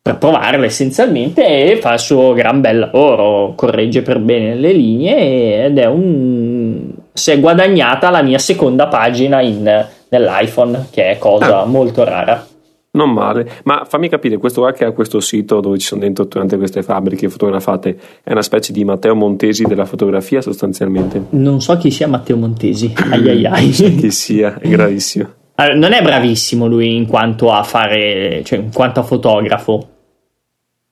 per 0.01 0.17
provarla 0.17 0.65
essenzialmente 0.65 1.45
e 1.45 1.75
fa 1.81 1.93
il 1.93 1.99
suo 1.99 2.31
gran 2.31 2.61
bel 2.61 2.79
lavoro, 2.79 3.53
corregge 3.55 4.01
per 4.03 4.19
bene 4.19 4.55
le 4.55 4.71
linee 4.71 5.65
ed 5.65 5.79
è 5.79 5.85
un... 5.85 6.91
si 7.11 7.31
è 7.31 7.39
guadagnata 7.41 8.09
la 8.09 8.21
mia 8.21 8.39
seconda 8.39 8.87
pagina 8.87 9.41
in, 9.41 9.85
nell'iPhone 10.07 10.87
che 10.91 11.09
è 11.09 11.17
cosa 11.17 11.63
Ah. 11.63 11.65
molto 11.65 12.05
rara. 12.05 12.55
Non 12.97 13.11
male, 13.11 13.47
ma 13.65 13.85
fammi 13.87 14.09
capire, 14.09 14.37
questo 14.37 14.61
qua 14.61 14.71
che 14.71 14.83
ha 14.83 14.91
questo 14.91 15.19
sito 15.19 15.59
dove 15.59 15.77
ci 15.77 15.85
sono 15.85 16.01
dentro 16.01 16.27
tutte 16.27 16.57
queste 16.57 16.81
fabbriche 16.81 17.29
fotografate 17.29 17.95
è 18.23 18.31
una 18.31 18.41
specie 18.41 18.73
di 18.73 18.83
Matteo 18.83 19.13
Montesi 19.13 19.65
della 19.65 19.85
fotografia 19.85 20.41
sostanzialmente. 20.41 21.27
Non 21.29 21.61
so 21.61 21.77
chi 21.77 21.91
sia 21.91 22.07
Matteo 22.07 22.37
Montesi, 22.37 22.91
ai 23.11 23.29
ai 23.29 23.45
ai. 23.45 23.69
Che 23.69 24.09
sia, 24.09 24.57
è 24.59 24.67
gravissimo. 24.67 25.35
Allora, 25.59 25.75
non 25.75 25.93
è 25.93 26.03
bravissimo 26.03 26.67
lui 26.67 26.95
in 26.95 27.07
quanto 27.07 27.51
a 27.51 27.63
fare, 27.63 28.43
cioè 28.43 28.59
in 28.59 28.71
quanto 28.71 28.99
a 28.99 29.03
fotografo, 29.03 29.89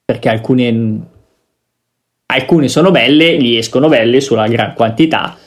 perché 0.04 0.28
alcune, 0.28 1.00
alcune 2.26 2.68
sono 2.68 2.90
belle, 2.90 3.38
gli 3.38 3.58
escono 3.58 3.90
belle 3.90 4.22
sulla 4.22 4.48
gran 4.48 4.74
quantità, 4.74 5.38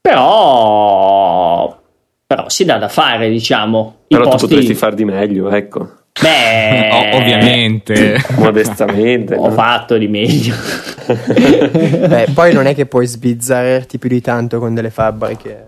però, 0.00 1.78
però 2.26 2.48
si 2.48 2.64
dà 2.64 2.78
da 2.78 2.88
fare, 2.88 3.28
diciamo. 3.28 3.96
Però 4.08 4.24
tu 4.24 4.30
posti- 4.30 4.46
potresti 4.46 4.74
far 4.74 4.94
di 4.94 5.04
meglio, 5.04 5.50
ecco, 5.50 5.90
Beh, 6.22 6.88
O- 6.92 7.16
ovviamente. 7.16 8.16
modestamente. 8.36 9.34
ho 9.34 9.48
no? 9.48 9.52
fatto 9.54 9.98
di 9.98 10.08
meglio. 10.08 10.54
Beh, 12.08 12.26
poi 12.32 12.52
non 12.54 12.66
è 12.66 12.74
che 12.74 12.86
puoi 12.86 13.06
sbizzarrarti 13.06 13.98
più 13.98 14.08
di 14.08 14.20
tanto 14.20 14.58
con 14.58 14.72
delle 14.74 14.90
fabbriche. 14.90 15.64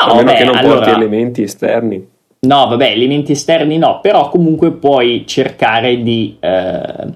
A 0.00 0.06
No, 0.08 0.14
meno 0.16 0.30
beh, 0.32 0.36
che 0.36 0.44
non 0.44 0.52
porti 0.52 0.66
allora, 0.68 0.94
elementi 0.96 1.42
esterni. 1.42 2.08
no, 2.40 2.66
vabbè, 2.68 2.90
elementi 2.90 3.32
esterni 3.32 3.78
no, 3.78 4.00
però 4.00 4.28
comunque 4.28 4.70
puoi 4.72 5.24
cercare 5.26 6.02
di 6.02 6.36
eh, 6.38 7.06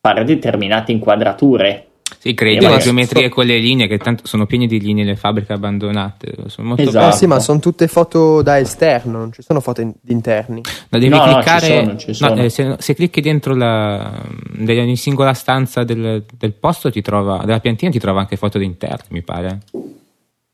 fare 0.00 0.24
determinate 0.24 0.90
inquadrature. 0.92 1.86
Sì, 2.18 2.34
crei 2.34 2.56
Eh, 2.56 2.60
delle 2.60 2.74
ma- 2.74 2.78
geometrie 2.78 3.28
con 3.28 3.44
le 3.44 3.58
linee 3.58 3.88
che 3.88 3.98
tanto 3.98 4.26
sono 4.26 4.46
piene 4.46 4.66
di 4.66 4.78
linee 4.80 5.04
le 5.04 5.16
fabbriche 5.16 5.52
abbandonate. 5.52 6.34
Sono 6.46 6.68
molto 6.68 6.82
Esatto. 6.82 7.08
Eh 7.08 7.12
sì, 7.12 7.26
ma 7.26 7.40
sono 7.40 7.58
tutte 7.58 7.88
foto 7.88 8.42
da 8.42 8.58
esterno, 8.58 9.18
non 9.18 9.32
ci 9.32 9.42
sono 9.42 9.60
foto 9.60 9.80
in- 9.80 9.92
di 10.00 10.12
interni. 10.12 10.60
No, 10.90 10.98
devi 10.98 11.08
No, 11.08 11.24
no, 11.24 11.32
cliccare. 11.34 11.60
ci 11.66 11.66
sono, 11.72 11.96
ci 11.96 12.06
no, 12.08 12.14
sono. 12.14 12.42
eh, 12.42 12.48
se, 12.48 12.76
se 12.78 12.94
clicchi 12.94 13.20
dentro 13.20 13.54
la, 13.56 14.22
degli- 14.52 14.78
ogni 14.78 14.96
singola 14.96 15.34
stanza 15.34 15.82
del, 15.84 16.24
del 16.36 16.52
posto, 16.52 16.90
ti 16.90 17.02
trova, 17.02 17.38
della 17.44 17.60
piantina, 17.60 17.90
ti 17.90 17.98
trova 17.98 18.20
anche 18.20 18.36
foto 18.36 18.58
di 18.58 18.64
interni, 18.64 19.06
mi 19.10 19.22
pare. 19.22 19.60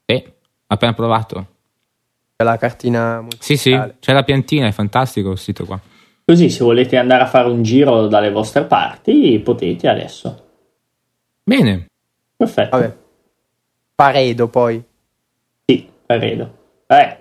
Sì, 0.06 0.24
appena 0.68 0.94
provato. 0.94 1.46
C'è 2.36 2.44
la 2.44 2.56
cartina 2.56 3.26
Sì, 3.38 3.56
sì, 3.56 3.78
c'è 4.00 4.12
la 4.12 4.22
piantina, 4.22 4.66
è 4.68 4.72
fantastico 4.72 5.32
il 5.32 5.38
sito 5.38 5.64
qua. 5.66 5.78
Così, 6.24 6.50
se 6.50 6.62
volete 6.62 6.96
andare 6.96 7.22
a 7.24 7.26
fare 7.26 7.48
un 7.48 7.62
giro 7.62 8.06
dalle 8.06 8.30
vostre 8.30 8.64
parti, 8.64 9.40
potete 9.42 9.88
adesso. 9.88 10.44
Bene, 11.48 11.86
Perfetto. 12.36 12.76
Vabbè. 12.76 12.92
Paredo 13.94 14.48
poi. 14.48 14.82
Sì, 15.64 15.88
credo. 16.04 16.50
Eh, 16.86 17.16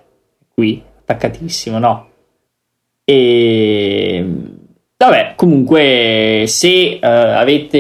qui, 0.54 0.84
attaccatissimo, 1.00 1.80
no? 1.80 2.10
E... 3.06 4.26
Vabbè, 4.98 5.34
comunque, 5.38 6.44
se 6.48 7.00
eh, 7.02 7.08
avete 7.08 7.78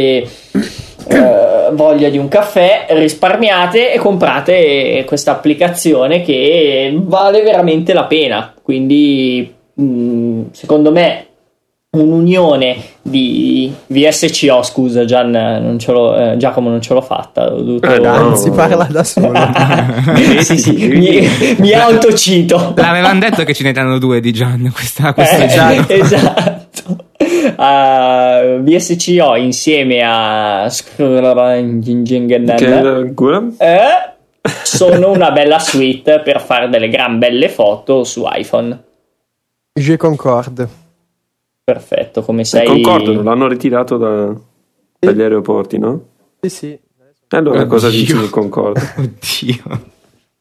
eh, 1.07 1.69
voglia 1.73 2.07
di 2.07 2.17
un 2.17 2.29
caffè, 2.29 2.85
risparmiate 2.91 3.91
e 3.91 3.97
comprate 3.97 5.03
questa 5.05 5.31
applicazione 5.31 6.21
che 6.21 6.97
vale 6.97 7.41
veramente 7.41 7.91
la 7.93 8.05
pena. 8.05 8.53
Quindi, 8.63 9.53
mh, 9.73 10.43
secondo 10.51 10.93
me, 10.93 11.26
un'unione 11.89 12.75
di 13.01 13.73
VSCO, 13.87 14.61
scusa 14.61 15.05
Gian, 15.05 15.31
non 15.31 15.79
ce 15.79 15.91
l'ho, 15.91 16.15
eh, 16.15 16.37
Giacomo 16.37 16.69
non 16.69 16.81
ce 16.81 16.93
l'ho 16.93 17.01
fatta. 17.01 17.53
Ho 17.53 17.61
dovuto... 17.61 17.91
Eh, 17.91 17.99
no. 17.99 18.13
Anzi, 18.13 18.51
parla 18.51 18.83
da 18.89 19.03
solo. 19.03 19.39
sì, 20.41 20.57
sì, 20.57 20.87
mi, 20.87 21.27
mi 21.59 21.73
autocito. 21.73 22.73
l'avevano 22.75 23.19
detto 23.19 23.43
che 23.43 23.53
ce 23.53 23.63
ne 23.63 23.69
erano 23.69 23.97
due 23.99 24.19
di 24.19 24.31
Gian 24.33 24.69
questa, 24.73 25.13
questo 25.13 25.43
Eh, 25.43 25.47
giro. 25.47 25.85
esatto. 26.03 26.65
Uh, 27.57 28.61
VSCO 28.61 29.35
insieme 29.35 30.01
a 30.05 30.65
eh, 33.57 34.15
sono 34.63 35.11
una 35.11 35.31
bella 35.31 35.59
suite 35.59 36.21
per 36.23 36.41
fare 36.41 36.69
delle 36.69 36.89
gran 36.89 37.17
belle 37.17 37.49
foto 37.49 38.03
su 38.03 38.23
iPhone. 38.29 38.83
Je 39.73 39.97
concorde. 39.97 40.85
Perfetto, 41.77 42.21
come 42.21 42.45
sei. 42.45 42.65
Concordo, 42.65 43.11
non 43.11 43.25
l'hanno 43.25 43.45
ritirato 43.49 43.97
da- 43.97 44.33
dagli 44.99 45.21
aeroporti, 45.21 45.77
no? 45.77 46.01
Sì, 46.39 46.49
sì. 46.49 46.67
E 46.67 47.35
allora 47.35 47.65
cosa 47.65 47.87
Oddio. 47.87 47.99
dici 47.99 48.17
di 48.17 48.29
Concordo? 48.29 48.79
Oddio. 48.97 49.81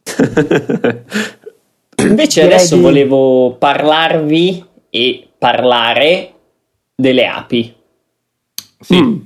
Invece 2.08 2.42
Direi 2.42 2.54
adesso 2.56 2.76
di- 2.76 2.80
volevo 2.80 3.56
parlarvi 3.58 4.64
e 4.88 5.26
parlare 5.36 6.32
delle 6.94 7.26
api. 7.26 7.74
Sì. 8.78 9.02
Mm. 9.02 9.16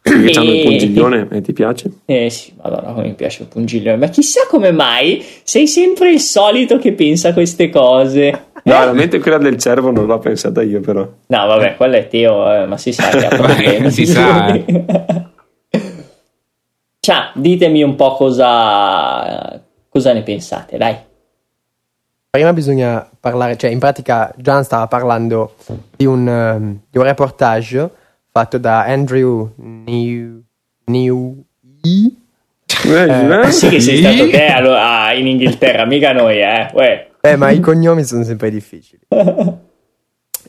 Perché 0.00 0.38
hanno 0.38 0.52
il 0.52 0.64
pungiglione 0.64 1.28
e 1.32 1.40
ti 1.42 1.52
piace? 1.52 1.90
Eh 2.06 2.30
sì, 2.30 2.52
madonna, 2.62 2.92
come 2.92 3.08
mi 3.08 3.14
piace 3.14 3.42
il 3.42 3.48
pungiglione. 3.48 3.96
Ma 3.96 4.06
chissà 4.06 4.46
come 4.48 4.70
mai 4.70 5.20
sei 5.42 5.66
sempre 5.66 6.12
il 6.12 6.20
solito 6.20 6.78
che 6.78 6.92
pensa 6.92 7.30
a 7.30 7.32
queste 7.32 7.70
cose. 7.70 8.47
No, 8.68 8.78
veramente 8.78 9.18
quella 9.18 9.38
del 9.38 9.56
cervo 9.56 9.90
non 9.90 10.04
l'ho 10.04 10.18
pensata 10.18 10.62
io, 10.62 10.80
però. 10.80 11.00
No, 11.00 11.46
vabbè, 11.46 11.76
quello 11.76 11.96
è 11.96 12.06
Teo, 12.06 12.52
eh, 12.52 12.66
ma 12.66 12.76
si 12.76 12.92
sa 12.92 13.08
che 13.08 13.26
ha 13.26 13.28
problemi. 13.34 13.90
si 13.90 14.04
sa, 14.04 14.52
eh. 14.52 15.26
Ciao, 17.00 17.30
ditemi 17.32 17.82
un 17.82 17.94
po' 17.94 18.14
cosa, 18.14 19.58
cosa 19.88 20.12
ne 20.12 20.22
pensate, 20.22 20.76
dai. 20.76 20.96
Prima 22.28 22.52
bisogna 22.52 23.08
parlare, 23.18 23.56
cioè 23.56 23.70
in 23.70 23.78
pratica 23.78 24.30
Gian 24.36 24.62
stava 24.62 24.86
parlando 24.86 25.54
di 25.96 26.04
un, 26.04 26.28
ehm, 26.28 26.80
di 26.90 26.98
un 26.98 27.04
reportage 27.04 27.90
fatto 28.30 28.58
da 28.58 28.84
Andrew 28.84 29.50
New, 29.56 30.42
New 30.84 31.44
Eh, 32.84 33.40
eh? 33.46 33.50
Sì 33.50 33.70
che 33.70 33.80
sei 33.80 33.96
stato 33.96 34.28
te 34.28 34.46
allora, 34.48 35.04
ah, 35.04 35.14
in 35.14 35.26
Inghilterra, 35.26 35.86
mica 35.86 36.12
noi, 36.12 36.38
eh. 36.42 36.68
Uè. 36.74 37.07
Eh, 37.20 37.36
ma 37.36 37.50
i 37.50 37.60
cognomi 37.60 38.04
sono 38.04 38.24
sempre 38.24 38.50
difficili. 38.50 39.02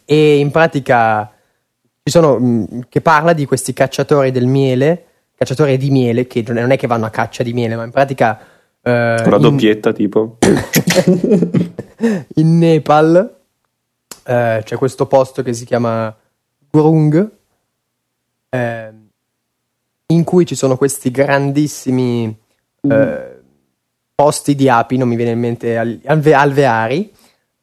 E 0.05 0.37
in 0.39 0.49
pratica 0.49 1.31
ci 2.03 2.11
sono 2.11 2.39
mh, 2.39 2.87
che 2.89 3.01
parla 3.01 3.33
di 3.33 3.45
questi 3.45 3.73
cacciatori 3.73 4.31
del 4.31 4.47
miele, 4.47 5.05
cacciatori 5.35 5.77
di 5.77 5.91
miele 5.91 6.25
che 6.25 6.43
non 6.47 6.71
è 6.71 6.77
che 6.77 6.87
vanno 6.87 7.05
a 7.05 7.11
caccia 7.11 7.43
di 7.43 7.53
miele, 7.53 7.75
ma 7.75 7.83
in 7.83 7.91
pratica 7.91 8.39
eh, 8.81 8.91
la 8.91 9.35
in- 9.35 9.41
doppietta, 9.41 9.91
tipo. 9.91 10.37
in 12.35 12.57
Nepal 12.57 13.37
eh, 14.23 14.61
c'è 14.63 14.75
questo 14.77 15.05
posto 15.05 15.43
che 15.43 15.53
si 15.53 15.65
chiama 15.65 16.15
Gurung 16.69 17.29
eh, 18.49 18.93
in 20.07 20.23
cui 20.23 20.45
ci 20.45 20.55
sono 20.55 20.77
questi 20.77 21.11
grandissimi 21.11 22.35
eh, 22.81 23.38
posti 24.19 24.53
di 24.53 24.67
api, 24.67 24.97
non 24.97 25.07
mi 25.07 25.15
viene 25.15 25.31
in 25.31 25.39
mente, 25.39 25.77
al- 25.77 25.97
alve- 26.03 26.33
alveari 26.33 27.09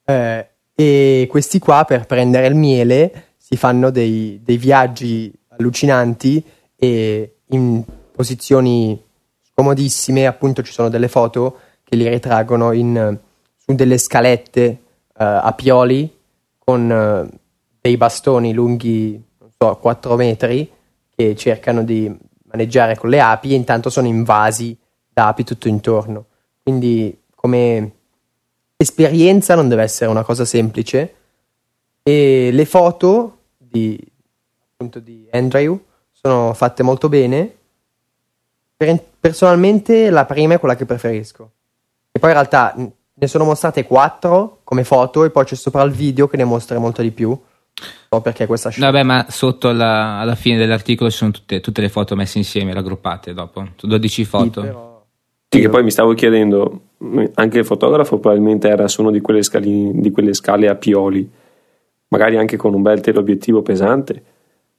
eh, 0.06 0.48
e 0.74 1.26
questi 1.28 1.58
qua 1.58 1.84
per 1.84 2.06
prendere 2.06 2.46
il 2.46 2.54
miele 2.54 3.34
si 3.36 3.58
fanno 3.58 3.90
dei, 3.90 4.40
dei 4.42 4.56
viaggi 4.56 5.30
allucinanti 5.48 6.42
e 6.74 7.40
in 7.48 7.84
posizioni 8.10 8.98
scomodissime, 9.50 10.26
appunto 10.26 10.62
ci 10.62 10.72
sono 10.72 10.88
delle 10.88 11.08
foto 11.08 11.58
che 11.84 11.94
li 11.94 12.08
ritraggono 12.08 12.72
in, 12.72 13.18
su 13.54 13.74
delle 13.74 13.98
scalette 13.98 14.64
eh, 14.64 14.78
a 15.14 15.52
pioli 15.52 16.10
con 16.56 16.90
eh, 16.90 17.38
dei 17.82 17.98
bastoni 17.98 18.54
lunghi, 18.54 19.22
non 19.40 19.50
so, 19.58 19.76
4 19.76 20.16
metri 20.16 20.70
che 21.14 21.36
cercano 21.36 21.84
di 21.84 22.10
maneggiare 22.44 22.96
con 22.96 23.10
le 23.10 23.20
api 23.20 23.52
e 23.52 23.56
intanto 23.56 23.90
sono 23.90 24.06
invasi 24.06 24.74
da 25.12 25.26
api 25.28 25.44
tutto 25.44 25.68
intorno. 25.68 26.28
Quindi 26.66 27.16
come 27.32 27.92
esperienza 28.76 29.54
non 29.54 29.68
deve 29.68 29.84
essere 29.84 30.10
una 30.10 30.24
cosa 30.24 30.44
semplice 30.44 31.14
e 32.02 32.50
le 32.50 32.64
foto 32.64 33.38
di, 33.56 33.96
appunto 34.72 34.98
di 34.98 35.28
Andrew 35.30 35.80
sono 36.10 36.52
fatte 36.54 36.82
molto 36.82 37.08
bene. 37.08 37.54
Per- 38.76 39.04
personalmente 39.20 40.10
la 40.10 40.24
prima 40.24 40.54
è 40.54 40.58
quella 40.58 40.74
che 40.74 40.86
preferisco. 40.86 41.52
E 42.10 42.18
poi 42.18 42.30
in 42.30 42.34
realtà 42.34 42.74
ne 42.76 43.26
sono 43.28 43.44
mostrate 43.44 43.84
quattro 43.84 44.62
come 44.64 44.82
foto 44.82 45.22
e 45.22 45.30
poi 45.30 45.44
c'è 45.44 45.54
sopra 45.54 45.84
il 45.84 45.92
video 45.92 46.26
che 46.26 46.36
ne 46.36 46.42
mostra 46.42 46.80
molto 46.80 47.00
di 47.00 47.12
più. 47.12 47.40
So 48.08 48.20
perché 48.22 48.46
questa 48.46 48.70
scelta. 48.70 48.90
Vabbè, 48.90 49.04
ma 49.04 49.26
sotto 49.28 49.70
la, 49.70 50.18
alla 50.18 50.34
fine 50.34 50.56
dell'articolo 50.56 51.10
ci 51.12 51.18
sono 51.18 51.30
tutte, 51.30 51.60
tutte, 51.60 51.80
le 51.80 51.90
foto 51.90 52.16
messe 52.16 52.38
insieme, 52.38 52.74
raggruppate 52.74 53.34
dopo. 53.34 53.68
12 53.80 54.24
foto. 54.24 54.60
Sì, 54.62 54.66
però... 54.66 54.95
sì, 55.48 55.60
che 55.60 55.68
poi 55.68 55.82
mi 55.82 55.90
stavo 55.90 56.12
chiedendo, 56.14 56.80
anche 57.34 57.58
il 57.58 57.64
fotografo 57.64 58.18
probabilmente 58.18 58.68
era 58.68 58.88
su 58.88 59.02
una 59.02 59.10
di 59.10 59.20
quelle, 59.20 59.42
scali, 59.42 59.92
di 59.94 60.10
quelle 60.10 60.34
scale 60.34 60.68
a 60.68 60.74
pioli, 60.74 61.28
magari 62.08 62.36
anche 62.36 62.56
con 62.56 62.74
un 62.74 62.82
bel 62.82 63.00
teleobiettivo 63.00 63.62
pesante. 63.62 64.22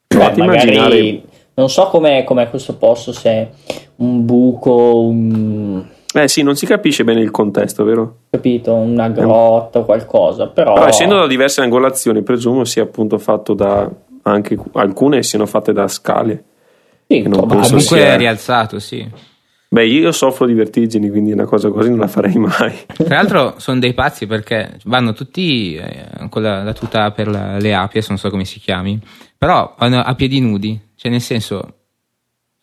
Provate 0.08 0.40
magari... 0.40 0.70
immaginare 0.70 1.24
non 1.58 1.70
so 1.70 1.88
com'è, 1.88 2.24
com'è 2.24 2.52
questo 2.52 2.76
posto, 2.76 3.12
se 3.12 3.30
è 3.30 3.50
un 3.96 4.24
buco, 4.26 5.00
un... 5.00 5.84
Eh 6.14 6.28
sì, 6.28 6.44
non 6.44 6.56
si 6.56 6.68
capisce 6.68 7.04
bene 7.04 7.20
il 7.22 7.32
contesto, 7.32 7.84
vero? 7.84 8.18
Capito, 8.30 8.74
una 8.76 9.10
grotta 9.10 9.80
o 9.80 9.86
qualcosa, 9.86 10.48
però... 10.50 10.74
però... 10.74 10.86
essendo 10.86 11.16
da 11.16 11.26
diverse 11.26 11.62
angolazioni, 11.62 12.22
presumo 12.22 12.64
sia 12.64 12.84
appunto 12.84 13.18
fatto 13.18 13.56
da... 13.56 13.90
anche 14.22 14.56
alcune 14.74 15.24
siano 15.24 15.48
fatte 15.48 15.74
da 15.74 15.88
scale. 15.88 16.44
Sì, 17.08 17.24
comunque 17.24 17.80
sia... 17.80 18.14
è 18.14 18.18
rialzato, 18.18 18.78
sì. 18.78 19.10
Beh, 19.70 19.86
io 19.86 20.14
soffro 20.14 20.46
di 20.46 20.54
vertigini, 20.54 21.10
quindi 21.10 21.34
una 21.34 21.46
cosa 21.46 21.70
così 21.70 21.90
non 21.90 22.00
la 22.00 22.08
farei 22.08 22.36
mai. 22.36 22.74
Tra 22.96 23.16
l'altro 23.16 23.56
sono 23.58 23.80
dei 23.80 23.94
pazzi 23.94 24.26
perché 24.26 24.78
vanno 24.86 25.12
tutti 25.12 25.76
eh, 25.76 26.30
con 26.30 26.42
la, 26.42 26.64
la 26.64 26.74
tuta 26.74 27.12
per 27.12 27.28
la, 27.28 27.58
le 27.58 27.74
api, 27.74 28.02
non 28.08 28.18
so 28.18 28.30
come 28.30 28.46
si 28.46 28.60
chiami, 28.60 29.00
però 29.38 29.76
vanno 29.78 30.00
a 30.00 30.16
piedi 30.16 30.40
nudi. 30.40 30.80
Cioè, 30.96 31.12
nel 31.12 31.20
senso, 31.20 31.74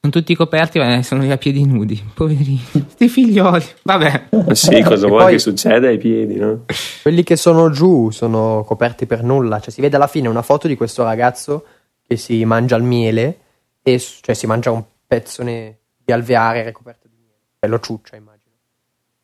sono 0.00 0.12
tutti 0.12 0.34
coperti, 0.34 0.78
ma 0.78 1.02
sono 1.02 1.30
a 1.30 1.36
piedi 1.36 1.66
nudi. 1.66 2.02
Poverini, 2.14 2.62
sti 2.88 3.08
figlioli. 3.08 3.64
Vabbè. 3.82 4.28
sì, 4.52 4.82
cosa 4.82 5.06
vuoi 5.06 5.22
poi, 5.24 5.32
che 5.32 5.38
succeda 5.38 5.88
ai 5.88 5.98
piedi, 5.98 6.36
no? 6.36 6.64
Quelli 7.02 7.22
che 7.22 7.36
sono 7.36 7.70
giù 7.70 8.10
sono 8.10 8.64
coperti 8.66 9.04
per 9.04 9.22
nulla. 9.22 9.60
Cioè, 9.60 9.70
si 9.70 9.82
vede 9.82 9.96
alla 9.96 10.06
fine 10.06 10.28
una 10.28 10.42
foto 10.42 10.68
di 10.68 10.76
questo 10.76 11.04
ragazzo 11.04 11.66
che 12.06 12.16
si 12.16 12.42
mangia 12.46 12.76
il 12.76 12.82
miele, 12.82 13.38
e, 13.82 13.98
cioè 13.98 14.34
si 14.34 14.46
mangia 14.46 14.70
un 14.70 14.82
pezzone 15.06 15.78
di 16.04 16.12
alveare 16.12 16.64
ricoperto 16.64 17.08
di 17.08 17.16
miele. 17.18 17.38
Bello 17.58 17.80
ciuccia, 17.80 18.16
immagino. 18.16 18.54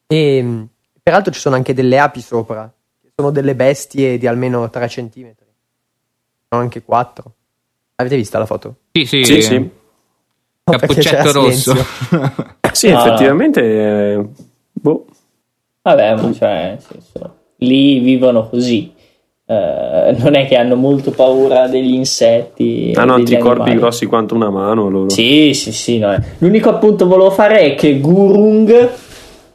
E 0.06 0.66
peraltro 1.02 1.32
ci 1.32 1.40
sono 1.40 1.56
anche 1.56 1.74
delle 1.74 1.98
api 1.98 2.20
sopra, 2.20 2.72
che 3.00 3.12
sono 3.14 3.30
delle 3.30 3.54
bestie 3.54 4.18
di 4.18 4.26
almeno 4.26 4.68
3 4.68 4.86
cm. 4.88 5.32
Sono 6.48 6.62
anche 6.62 6.82
4. 6.82 7.34
Avete 7.96 8.16
vista 8.16 8.38
la 8.38 8.46
foto? 8.46 8.76
Sì, 8.92 9.04
sì. 9.04 9.24
sì, 9.24 9.42
sì. 9.42 9.70
Cappuccetto 10.64 11.32
rosso. 11.32 11.74
sì, 12.72 12.88
ah. 12.88 12.98
effettivamente. 12.98 13.60
Eh, 13.60 14.28
boh. 14.72 15.06
Vabbè, 15.82 16.14
ma 16.16 16.32
cioè, 16.32 16.78
senso, 16.80 17.36
lì 17.56 17.98
vivono 18.00 18.48
così. 18.48 18.94
Uh, 19.50 20.14
non 20.22 20.36
è 20.36 20.46
che 20.46 20.54
hanno 20.54 20.76
molto 20.76 21.10
paura 21.10 21.66
degli 21.66 21.94
insetti. 21.94 22.92
Hanno 22.94 23.14
anticorpi 23.14 23.62
animali. 23.62 23.78
grossi 23.80 24.06
quanto 24.06 24.36
una 24.36 24.50
mano 24.50 24.88
loro. 24.88 25.08
Sì, 25.08 25.54
sì, 25.54 25.72
sì. 25.72 25.98
No. 25.98 26.16
L'unico 26.38 26.68
appunto 26.68 27.08
volevo 27.08 27.30
fare 27.30 27.58
è 27.60 27.74
che 27.74 27.98
Gurung 27.98 28.90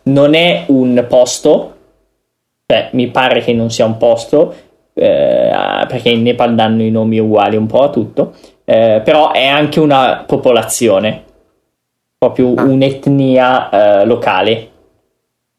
non 0.03 0.34
è 0.34 0.65
un 0.67 1.05
posto. 1.08 1.73
Cioè, 2.65 2.89
mi 2.91 3.08
pare 3.08 3.41
che 3.41 3.53
non 3.53 3.69
sia 3.69 3.86
un 3.86 3.97
posto 3.97 4.53
eh, 4.97 5.86
perché 5.88 6.10
in 6.10 6.23
Nepal 6.23 6.55
danno 6.55 6.81
i 6.81 6.89
nomi 6.89 7.19
uguali 7.19 7.58
un 7.58 7.67
po' 7.67 7.84
a 7.84 7.89
tutto, 7.89 8.34
eh, 8.63 9.01
però 9.03 9.31
è 9.31 9.45
anche 9.45 9.79
una 9.79 10.23
popolazione, 10.25 11.23
proprio 12.17 12.53
ah. 12.55 12.63
un'etnia 12.63 13.69
eh, 14.01 14.05
locale. 14.05 14.69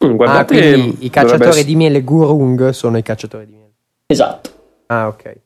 Mm, 0.04 0.16
guardate, 0.16 0.72
ah, 0.74 0.92
i 0.98 1.10
cacciatori 1.10 1.44
dovrebbe... 1.44 1.64
di 1.64 1.76
miele 1.76 2.02
Gurung 2.02 2.70
sono 2.70 2.96
i 2.96 3.02
cacciatori 3.02 3.44
di 3.44 3.52
miele. 3.52 3.65
Esatto. 4.06 4.50
Ah, 4.86 5.08
ok. 5.08 5.40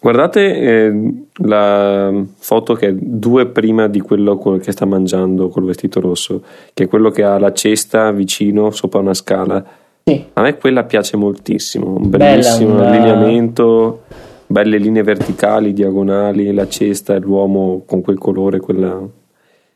Guardate 0.00 0.40
eh, 0.40 1.14
la 1.44 2.12
foto 2.36 2.74
che 2.74 2.88
è 2.88 2.92
due 2.92 3.46
prima 3.46 3.88
di 3.88 4.00
quello 4.00 4.36
che 4.36 4.72
sta 4.72 4.84
mangiando 4.84 5.48
col 5.48 5.64
vestito 5.64 6.00
rosso, 6.00 6.44
che 6.74 6.84
è 6.84 6.88
quello 6.88 7.10
che 7.10 7.22
ha 7.22 7.38
la 7.38 7.52
cesta 7.52 8.10
vicino 8.10 8.70
sopra 8.70 9.00
una 9.00 9.14
scala 9.14 9.82
sì. 10.06 10.22
A 10.34 10.42
me 10.42 10.58
quella 10.58 10.84
piace 10.84 11.16
moltissimo, 11.16 11.96
un 11.96 12.10
bellissimo 12.10 12.74
Bella, 12.74 12.82
una... 12.82 12.90
allineamento, 12.90 14.02
belle 14.46 14.76
linee 14.76 15.02
verticali, 15.02 15.72
diagonali, 15.72 16.52
la 16.52 16.68
cesta 16.68 17.14
e 17.14 17.20
l'uomo 17.20 17.84
con 17.86 18.02
quel 18.02 18.18
colore, 18.18 18.60
quella, 18.60 19.00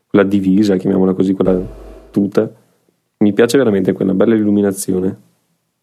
quella 0.07 0.25
divisa, 0.25 0.75
chiamiamola 0.75 1.13
così, 1.13 1.33
quella 1.33 1.59
tuta. 2.11 2.47
Mi 3.17 3.33
piace 3.33 3.57
veramente 3.57 3.91
quella 3.93 4.13
bella 4.13 4.35
illuminazione. 4.35 5.17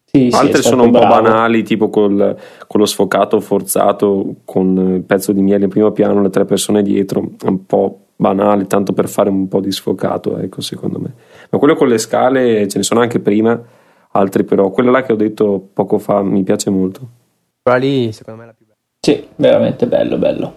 Sì, 0.09 0.29
Altre 0.31 0.61
sì, 0.61 0.69
sono 0.69 0.83
un 0.83 0.91
bravo. 0.91 1.05
po' 1.05 1.21
banali, 1.21 1.63
tipo 1.63 1.89
col, 1.89 2.35
con 2.65 2.79
lo 2.79 2.85
sfocato 2.85 3.39
forzato, 3.41 4.37
con 4.45 4.93
il 4.95 5.03
pezzo 5.03 5.33
di 5.33 5.41
miele 5.41 5.65
in 5.65 5.69
primo 5.69 5.91
piano, 5.91 6.21
le 6.21 6.29
tre 6.29 6.45
persone 6.45 6.81
dietro, 6.81 7.29
un 7.43 7.65
po' 7.65 7.99
banale, 8.15 8.67
tanto 8.67 8.93
per 8.93 9.09
fare 9.09 9.29
un 9.29 9.47
po' 9.47 9.59
di 9.59 9.71
sfocato, 9.71 10.37
ecco, 10.37 10.61
secondo 10.61 10.97
me. 10.99 11.13
Ma 11.49 11.59
quello 11.59 11.75
con 11.75 11.87
le 11.89 11.97
scale 11.97 12.67
ce 12.67 12.77
ne 12.77 12.83
sono 12.83 13.01
anche 13.01 13.19
prima 13.19 13.61
altri 14.11 14.43
però. 14.43 14.69
Quella 14.71 14.91
là 14.91 15.03
che 15.03 15.11
ho 15.11 15.17
detto 15.17 15.69
poco 15.73 15.99
fa 15.99 16.23
mi 16.23 16.43
piace 16.43 16.69
molto. 16.69 17.07
Quella 17.61 17.77
lì 17.77 18.11
secondo 18.11 18.39
me 18.39 18.45
è 18.45 18.47
la 18.47 18.55
più 18.55 18.65
bella. 18.65 18.77
Sì, 18.99 19.27
veramente 19.35 19.87
bello, 19.87 20.17
bello. 20.17 20.53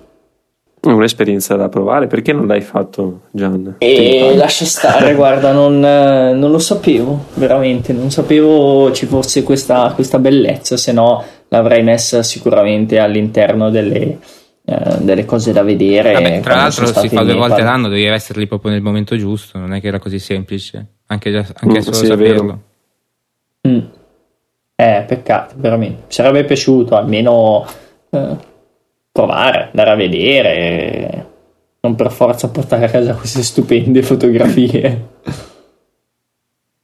È 0.83 0.89
un'esperienza 0.89 1.57
da 1.57 1.69
provare, 1.69 2.07
perché 2.07 2.33
non 2.33 2.47
l'hai 2.47 2.63
fatto 2.63 3.23
Gian? 3.33 3.77
E 3.79 4.33
lascia 4.35 4.65
stare, 4.65 5.15
guarda, 5.15 5.53
non, 5.53 5.79
non, 5.79 6.51
lo 6.51 6.59
sapevo, 6.59 7.27
veramente, 7.35 7.93
non 7.93 8.11
sapevo 8.11 8.91
ci 8.93 9.05
fosse 9.05 9.43
questa, 9.43 9.93
questa 9.95 10.19
bellezza, 10.19 10.79
se 10.79 10.93
no 10.93 11.23
l'avrei 11.49 11.83
messa 11.83 12.23
sicuramente 12.23 12.99
all'interno 12.99 13.69
delle, 13.69 14.19
eh, 14.65 14.97
delle 15.01 15.27
cose 15.27 15.53
da 15.53 15.63
vedere. 15.63 16.15
Vabbè, 16.15 16.41
tra 16.41 16.55
l'altro 16.55 16.87
si 16.87 17.09
fa 17.09 17.25
due 17.25 17.35
volte 17.35 17.61
l'anno, 17.61 17.89
devi 17.89 18.05
essere 18.05 18.41
lì 18.41 18.47
proprio 18.47 18.71
nel 18.71 18.81
momento 18.81 19.17
giusto, 19.19 19.59
non 19.59 19.75
è 19.75 19.81
che 19.83 19.89
era 19.89 19.99
così 19.99 20.19
semplice, 20.19 20.87
anche, 21.09 21.31
già, 21.31 21.45
anche 21.57 21.79
mm, 21.79 21.83
solo 21.83 21.97
sì, 21.97 22.07
saperlo. 22.07 22.61
Mm. 23.69 23.79
Eh, 24.77 25.05
peccato, 25.07 25.55
veramente. 25.59 26.03
Mi 26.07 26.13
sarebbe 26.13 26.45
piaciuto 26.45 26.97
almeno 26.97 27.67
eh, 28.09 28.49
provare, 29.13 29.69
andare 29.71 29.91
a 29.91 29.95
vedere, 29.95 31.27
non 31.81 31.95
per 31.95 32.11
forza 32.11 32.49
portare 32.49 32.87
a 32.87 32.91
casa 32.91 33.15
queste 33.15 33.43
stupende 33.43 34.03
fotografie. 34.03 35.09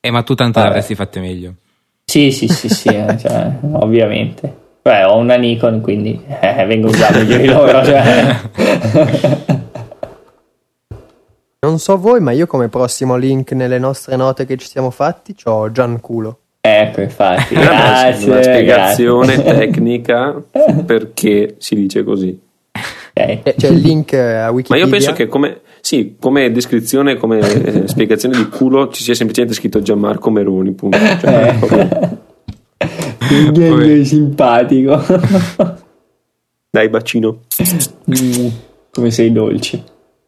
Eh, 0.00 0.10
ma 0.10 0.22
tu 0.22 0.34
tanto 0.34 0.60
le 0.60 0.66
avresti 0.66 0.94
fatte 0.94 1.20
meglio. 1.20 1.54
Sì, 2.04 2.30
sì, 2.30 2.46
sì, 2.48 2.68
sì, 2.68 2.88
eh, 2.88 3.18
cioè, 3.18 3.52
ovviamente. 3.72 4.64
Beh, 4.82 5.04
ho 5.04 5.16
una 5.16 5.34
Nikon, 5.34 5.80
quindi 5.80 6.22
eh, 6.40 6.64
vengo 6.64 6.90
già 6.90 7.10
meglio 7.10 7.36
di 7.36 7.46
loro. 7.46 7.84
Cioè. 7.84 8.36
Non 11.58 11.80
so 11.80 11.98
voi, 11.98 12.20
ma 12.20 12.30
io 12.30 12.46
come 12.46 12.68
prossimo 12.68 13.16
link 13.16 13.50
nelle 13.50 13.80
nostre 13.80 14.14
note 14.14 14.46
che 14.46 14.56
ci 14.56 14.68
siamo 14.68 14.90
fatti 14.90 15.34
ho 15.44 15.72
Gianculo. 15.72 16.42
Ecco, 16.68 17.00
infatti, 17.00 17.54
grazie. 17.54 18.30
Una 18.30 18.42
spiegazione 18.42 19.34
grazie. 19.34 19.54
tecnica 19.58 20.42
perché 20.84 21.54
si 21.58 21.76
dice 21.76 22.02
così. 22.02 22.36
Okay. 23.12 23.40
Eh, 23.44 23.54
c'è 23.56 23.68
il 23.68 23.78
link 23.78 24.12
a 24.14 24.50
Wikipedia. 24.50 24.66
Ma 24.68 24.76
io 24.76 24.88
penso 24.88 25.12
che 25.12 25.26
come, 25.26 25.60
sì, 25.80 26.16
come 26.18 26.50
descrizione, 26.50 27.16
come 27.16 27.38
eh, 27.38 27.86
spiegazione 27.86 28.36
di 28.36 28.48
culo 28.48 28.88
ci 28.88 29.02
sia 29.02 29.14
semplicemente 29.14 29.56
scritto 29.56 29.80
Gianmarco 29.80 30.30
Meroni. 30.30 30.72
Punto. 30.72 30.98
Cioè, 33.28 33.88
eh. 33.88 34.04
simpatico. 34.04 35.02
Dai, 36.70 36.88
bacino. 36.90 37.40
Mm, 38.10 38.46
come 38.92 39.10
sei 39.10 39.32
dolce. 39.32 39.82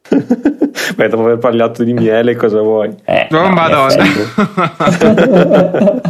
Beh, 0.99 1.07
dopo 1.07 1.23
aver 1.23 1.37
parlato 1.37 1.85
di 1.85 1.93
miele, 1.93 2.35
cosa 2.35 2.59
vuoi? 2.59 2.93
Eh, 3.05 3.27
non 3.29 3.43
no, 3.43 3.49
madonna. 3.53 4.03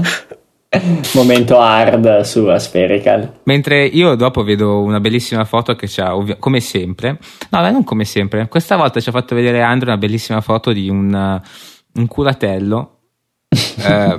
Momento 1.13 1.59
hard 1.59 2.21
sulla 2.21 2.57
Spherical. 2.57 3.41
Mentre 3.43 3.85
io 3.85 4.15
dopo 4.15 4.41
vedo 4.41 4.81
una 4.81 4.99
bellissima 4.99 5.45
foto 5.45 5.75
che 5.75 5.85
c'ha, 5.87 6.15
ovvi- 6.15 6.37
come 6.39 6.59
sempre, 6.59 7.19
no, 7.51 7.61
beh, 7.61 7.69
non 7.69 7.83
come 7.83 8.03
sempre, 8.03 8.47
questa 8.47 8.77
volta 8.77 8.99
ci 8.99 9.09
ha 9.09 9.11
fatto 9.11 9.35
vedere 9.35 9.61
Andrea 9.61 9.91
una 9.91 10.01
bellissima 10.01 10.41
foto 10.41 10.71
di 10.71 10.89
un, 10.89 11.39
un 11.93 12.07
culatello. 12.07 12.97
eh, 13.47 14.17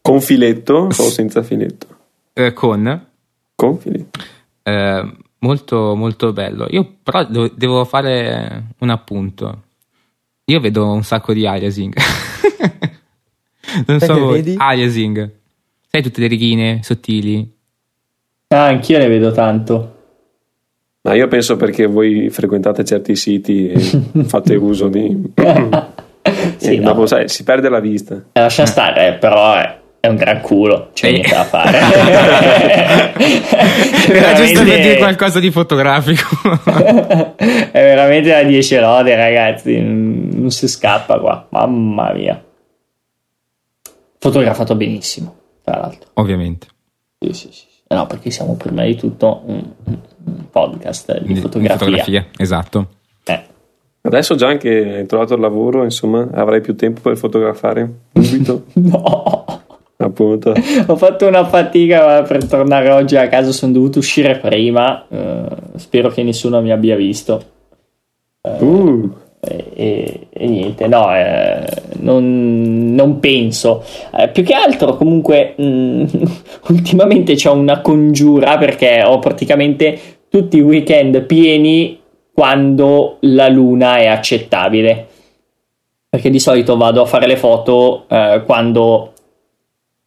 con 0.00 0.20
filetto 0.20 0.74
o 0.74 0.92
senza 0.92 1.42
filetto? 1.42 1.86
Eh, 2.34 2.52
con. 2.52 3.04
Con 3.56 3.78
filetto. 3.78 4.20
Eh, 4.62 5.12
molto 5.40 5.96
molto 5.96 6.32
bello. 6.32 6.68
Io 6.70 6.98
però 7.02 7.24
devo 7.24 7.84
fare 7.84 8.66
un 8.78 8.90
appunto. 8.90 9.62
Io 10.48 10.60
vedo 10.60 10.90
un 10.90 11.02
sacco 11.02 11.34
di 11.34 11.46
aliasing. 11.46 11.92
non 13.86 14.00
so 14.00 14.18
voi. 14.18 14.54
Aliasing. 14.56 15.30
Sai 15.86 16.02
tutte 16.02 16.22
le 16.22 16.26
righine 16.26 16.80
sottili? 16.82 17.46
Ah, 18.48 18.64
anch'io 18.64 18.96
ne 18.96 19.08
vedo 19.08 19.30
tanto. 19.30 19.96
Ma 21.02 21.12
io 21.12 21.28
penso 21.28 21.56
perché 21.56 21.84
voi 21.84 22.30
frequentate 22.30 22.82
certi 22.82 23.14
siti 23.14 23.68
e 23.68 23.78
fate 24.24 24.54
uso 24.54 24.88
di... 24.88 25.32
sì, 26.56 26.78
no. 26.78 26.82
dopo 26.82 27.04
sai, 27.04 27.28
si 27.28 27.44
perde 27.44 27.68
la 27.68 27.80
vista. 27.80 28.14
Eh, 28.32 28.40
lascia 28.40 28.64
stare, 28.64 29.18
però 29.20 29.54
è, 29.54 29.78
è 30.08 30.10
un 30.10 30.16
gran 30.16 30.40
culo, 30.40 30.90
c'è 30.94 31.10
niente 31.10 31.34
da 31.34 31.44
fare. 31.44 31.78
Era 34.08 34.32
giusto 34.34 34.64
per 34.64 34.80
dire 34.80 34.96
qualcosa 34.96 35.38
di 35.38 35.50
fotografico. 35.50 36.26
è 37.36 37.70
veramente 37.72 38.30
da 38.30 38.42
10 38.42 38.78
lode, 38.78 39.14
ragazzi. 39.14 39.78
Non 39.80 40.50
si 40.50 40.66
scappa 40.66 41.18
qua. 41.18 41.46
Mamma 41.50 42.12
mia. 42.12 42.42
Fotografato 44.18 44.74
benissimo, 44.74 45.36
tra 45.62 45.78
l'altro. 45.78 46.10
Ovviamente. 46.14 46.66
Sì, 47.20 47.32
sì, 47.32 47.48
sì. 47.52 47.66
No, 47.88 48.06
perché 48.06 48.30
siamo 48.30 48.54
prima 48.56 48.84
di 48.84 48.96
tutto 48.96 49.42
un, 49.46 49.62
un 49.84 50.50
podcast 50.50 51.20
di 51.20 51.34
Di- 51.34 51.40
fotografia. 51.40 52.26
esatto. 52.36 52.88
Eh. 53.24 53.42
Adesso 54.00 54.34
già 54.36 54.56
che 54.56 54.96
hai 54.96 55.06
trovato 55.06 55.34
il 55.34 55.40
lavoro, 55.40 55.84
insomma, 55.84 56.28
avrai 56.32 56.60
più 56.60 56.74
tempo 56.76 57.00
per 57.00 57.16
fotografare 57.16 57.90
subito. 58.14 58.64
No, 58.74 59.44
appunto. 59.98 60.52
ho 60.86 60.96
fatto 60.96 61.26
una 61.26 61.44
fatica 61.44 62.22
per 62.22 62.46
tornare 62.46 62.90
oggi 62.90 63.16
a 63.16 63.28
casa. 63.28 63.52
Sono 63.52 63.72
dovuto 63.72 63.98
uscire 63.98 64.38
prima. 64.38 65.04
eh, 65.08 65.44
spero 65.76 66.08
che 66.08 66.22
nessuno 66.22 66.60
mi 66.62 66.72
abbia 66.72 66.96
visto. 66.96 67.42
Uh, 68.40 69.10
E, 69.40 69.64
e- 69.74 70.26
e 70.30 70.46
niente, 70.48 70.88
no, 70.88 71.14
eh, 71.14 71.64
non, 72.00 72.92
non 72.92 73.20
penso. 73.20 73.84
Eh, 74.18 74.28
più 74.30 74.42
che 74.42 74.52
altro, 74.52 74.96
comunque, 74.96 75.54
mh, 75.56 76.04
ultimamente 76.70 77.34
c'ho 77.36 77.52
una 77.52 77.80
congiura 77.80 78.58
perché 78.58 79.02
ho 79.04 79.20
praticamente 79.20 79.96
tutti 80.28 80.56
i 80.56 80.60
weekend 80.60 81.22
pieni 81.22 82.00
quando 82.32 83.18
la 83.20 83.48
luna 83.48 83.98
è 83.98 84.06
accettabile. 84.06 85.06
Perché 86.08 86.30
di 86.30 86.40
solito 86.40 86.76
vado 86.76 87.02
a 87.02 87.06
fare 87.06 87.26
le 87.28 87.36
foto 87.36 88.06
eh, 88.08 88.42
quando 88.44 89.12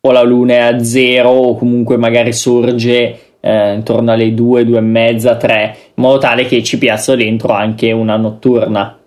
o 0.03 0.11
la 0.11 0.23
luna 0.23 0.53
è 0.53 0.59
a 0.59 0.83
zero 0.83 1.29
o 1.29 1.55
comunque 1.55 1.95
magari 1.95 2.33
sorge 2.33 3.19
eh, 3.39 3.73
intorno 3.73 4.11
alle 4.11 4.33
2, 4.33 4.65
2 4.65 4.77
e 4.77 4.81
mezza, 4.81 5.35
3, 5.35 5.75
in 5.95 6.03
modo 6.03 6.17
tale 6.17 6.45
che 6.45 6.63
ci 6.63 6.77
piazzo 6.79 7.15
dentro 7.15 7.53
anche 7.53 7.91
una 7.91 8.17
notturna. 8.17 8.97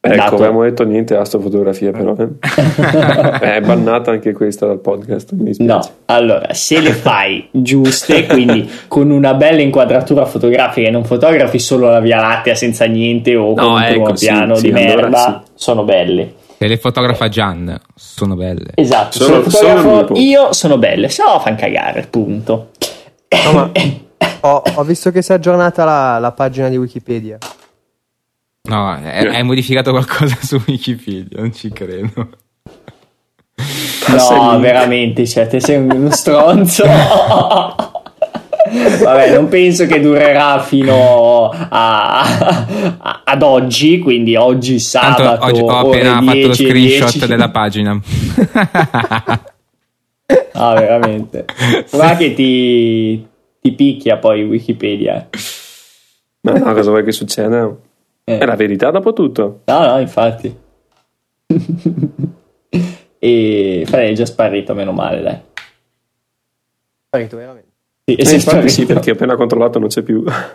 ecco, 0.00 0.14
Dato- 0.16 0.34
abbiamo 0.36 0.62
detto 0.62 0.84
niente 0.84 1.14
astrofotografia, 1.14 1.90
però. 1.90 2.14
eh. 2.16 2.28
è 3.56 3.60
bannata 3.60 4.12
anche 4.12 4.32
questa 4.32 4.66
dal 4.66 4.80
podcast. 4.80 5.32
No, 5.58 5.80
allora, 6.06 6.54
se 6.54 6.80
le 6.80 6.92
fai 6.92 7.46
giuste, 7.50 8.24
quindi 8.26 8.66
con 8.88 9.10
una 9.10 9.34
bella 9.34 9.60
inquadratura 9.60 10.24
fotografica 10.24 10.88
e 10.88 10.90
non 10.90 11.04
fotografi 11.04 11.58
solo 11.58 11.90
la 11.90 12.00
Via 12.00 12.18
Lattea 12.18 12.54
senza 12.54 12.86
niente 12.86 13.36
o 13.36 13.52
con 13.52 13.62
No, 13.64 13.74
un 13.74 13.84
primo 13.86 14.06
ecco, 14.06 14.16
sì, 14.16 14.26
piano 14.26 14.54
sì, 14.54 14.70
di 14.70 14.78
allora 14.78 15.02
merda, 15.02 15.42
sono 15.54 15.84
belle. 15.84 16.32
E 16.62 16.68
le 16.68 16.76
fotografa 16.76 17.28
Gian 17.30 17.80
sono 17.94 18.34
belle. 18.36 18.72
Esatto, 18.74 19.16
Solo- 19.16 19.48
se 19.48 19.62
le 19.64 19.76
fotografo 19.80 20.14
io 20.20 20.52
sono 20.52 20.76
belle, 20.76 21.08
se 21.08 21.22
no 21.26 21.40
fan 21.40 21.56
cagare, 21.56 22.06
punto. 22.10 22.72
No, 23.46 23.52
ma 23.52 23.70
ho, 24.40 24.62
ho 24.74 24.84
visto 24.84 25.10
che 25.10 25.22
si 25.22 25.32
è 25.32 25.36
aggiornata 25.36 25.84
la, 25.84 26.18
la 26.18 26.32
pagina 26.32 26.68
di 26.68 26.76
Wikipedia. 26.76 27.38
No, 28.68 28.94
è- 28.94 29.26
hai 29.26 29.42
modificato 29.42 29.90
qualcosa 29.90 30.36
su 30.42 30.60
Wikipedia, 30.66 31.40
non 31.40 31.50
ci 31.54 31.70
credo. 31.70 32.28
No, 34.08 34.58
veramente, 34.58 35.26
cioè, 35.26 35.46
te 35.46 35.60
sei 35.60 35.78
uno 35.78 36.10
stronzo. 36.10 36.84
Vabbè, 39.02 39.34
non 39.34 39.48
penso 39.48 39.86
che 39.86 40.00
durerà 40.00 40.60
fino 40.62 41.48
a, 41.50 42.20
a- 42.20 43.22
ad 43.24 43.42
oggi, 43.42 43.98
quindi 43.98 44.36
oggi 44.36 44.76
Tanto 44.90 45.22
sabato. 45.22 45.44
oggi 45.46 45.60
ho 45.60 45.64
ore 45.86 45.98
appena 46.00 46.22
fatto 46.22 46.38
lo 46.38 46.46
10, 46.46 46.66
screenshot 46.66 47.12
10. 47.12 47.26
della 47.26 47.50
pagina. 47.50 48.00
Ah, 50.52 50.74
veramente. 50.74 51.44
Guarda 51.90 52.16
che 52.16 52.34
ti, 52.34 53.26
ti 53.60 53.72
picchia 53.72 54.18
poi 54.18 54.44
Wikipedia. 54.44 55.28
Ma 56.42 56.52
no, 56.52 56.72
cosa 56.74 56.90
vuoi 56.90 57.02
che 57.04 57.12
succeda? 57.12 57.68
Eh. 58.24 58.38
È 58.38 58.44
la 58.44 58.54
verità 58.56 58.90
dopo 58.90 59.12
tutto. 59.12 59.62
No, 59.64 59.86
no, 59.86 59.98
infatti. 59.98 60.54
e 63.18 63.82
Fred 63.86 64.10
è 64.10 64.14
già 64.14 64.26
sparito, 64.26 64.74
meno 64.74 64.92
male, 64.92 65.20
dai. 65.20 65.38
Sparito 67.06 67.36
veramente. 67.36 67.68
Sì, 68.14 68.22
è 68.22 68.28
Eh, 68.28 68.34
infatti 68.34 68.68
sì, 68.68 68.86
perché 68.86 69.10
appena 69.12 69.36
controllato 69.36 69.78
non 69.78 69.88
c'è 69.88 70.02
più. 70.02 70.24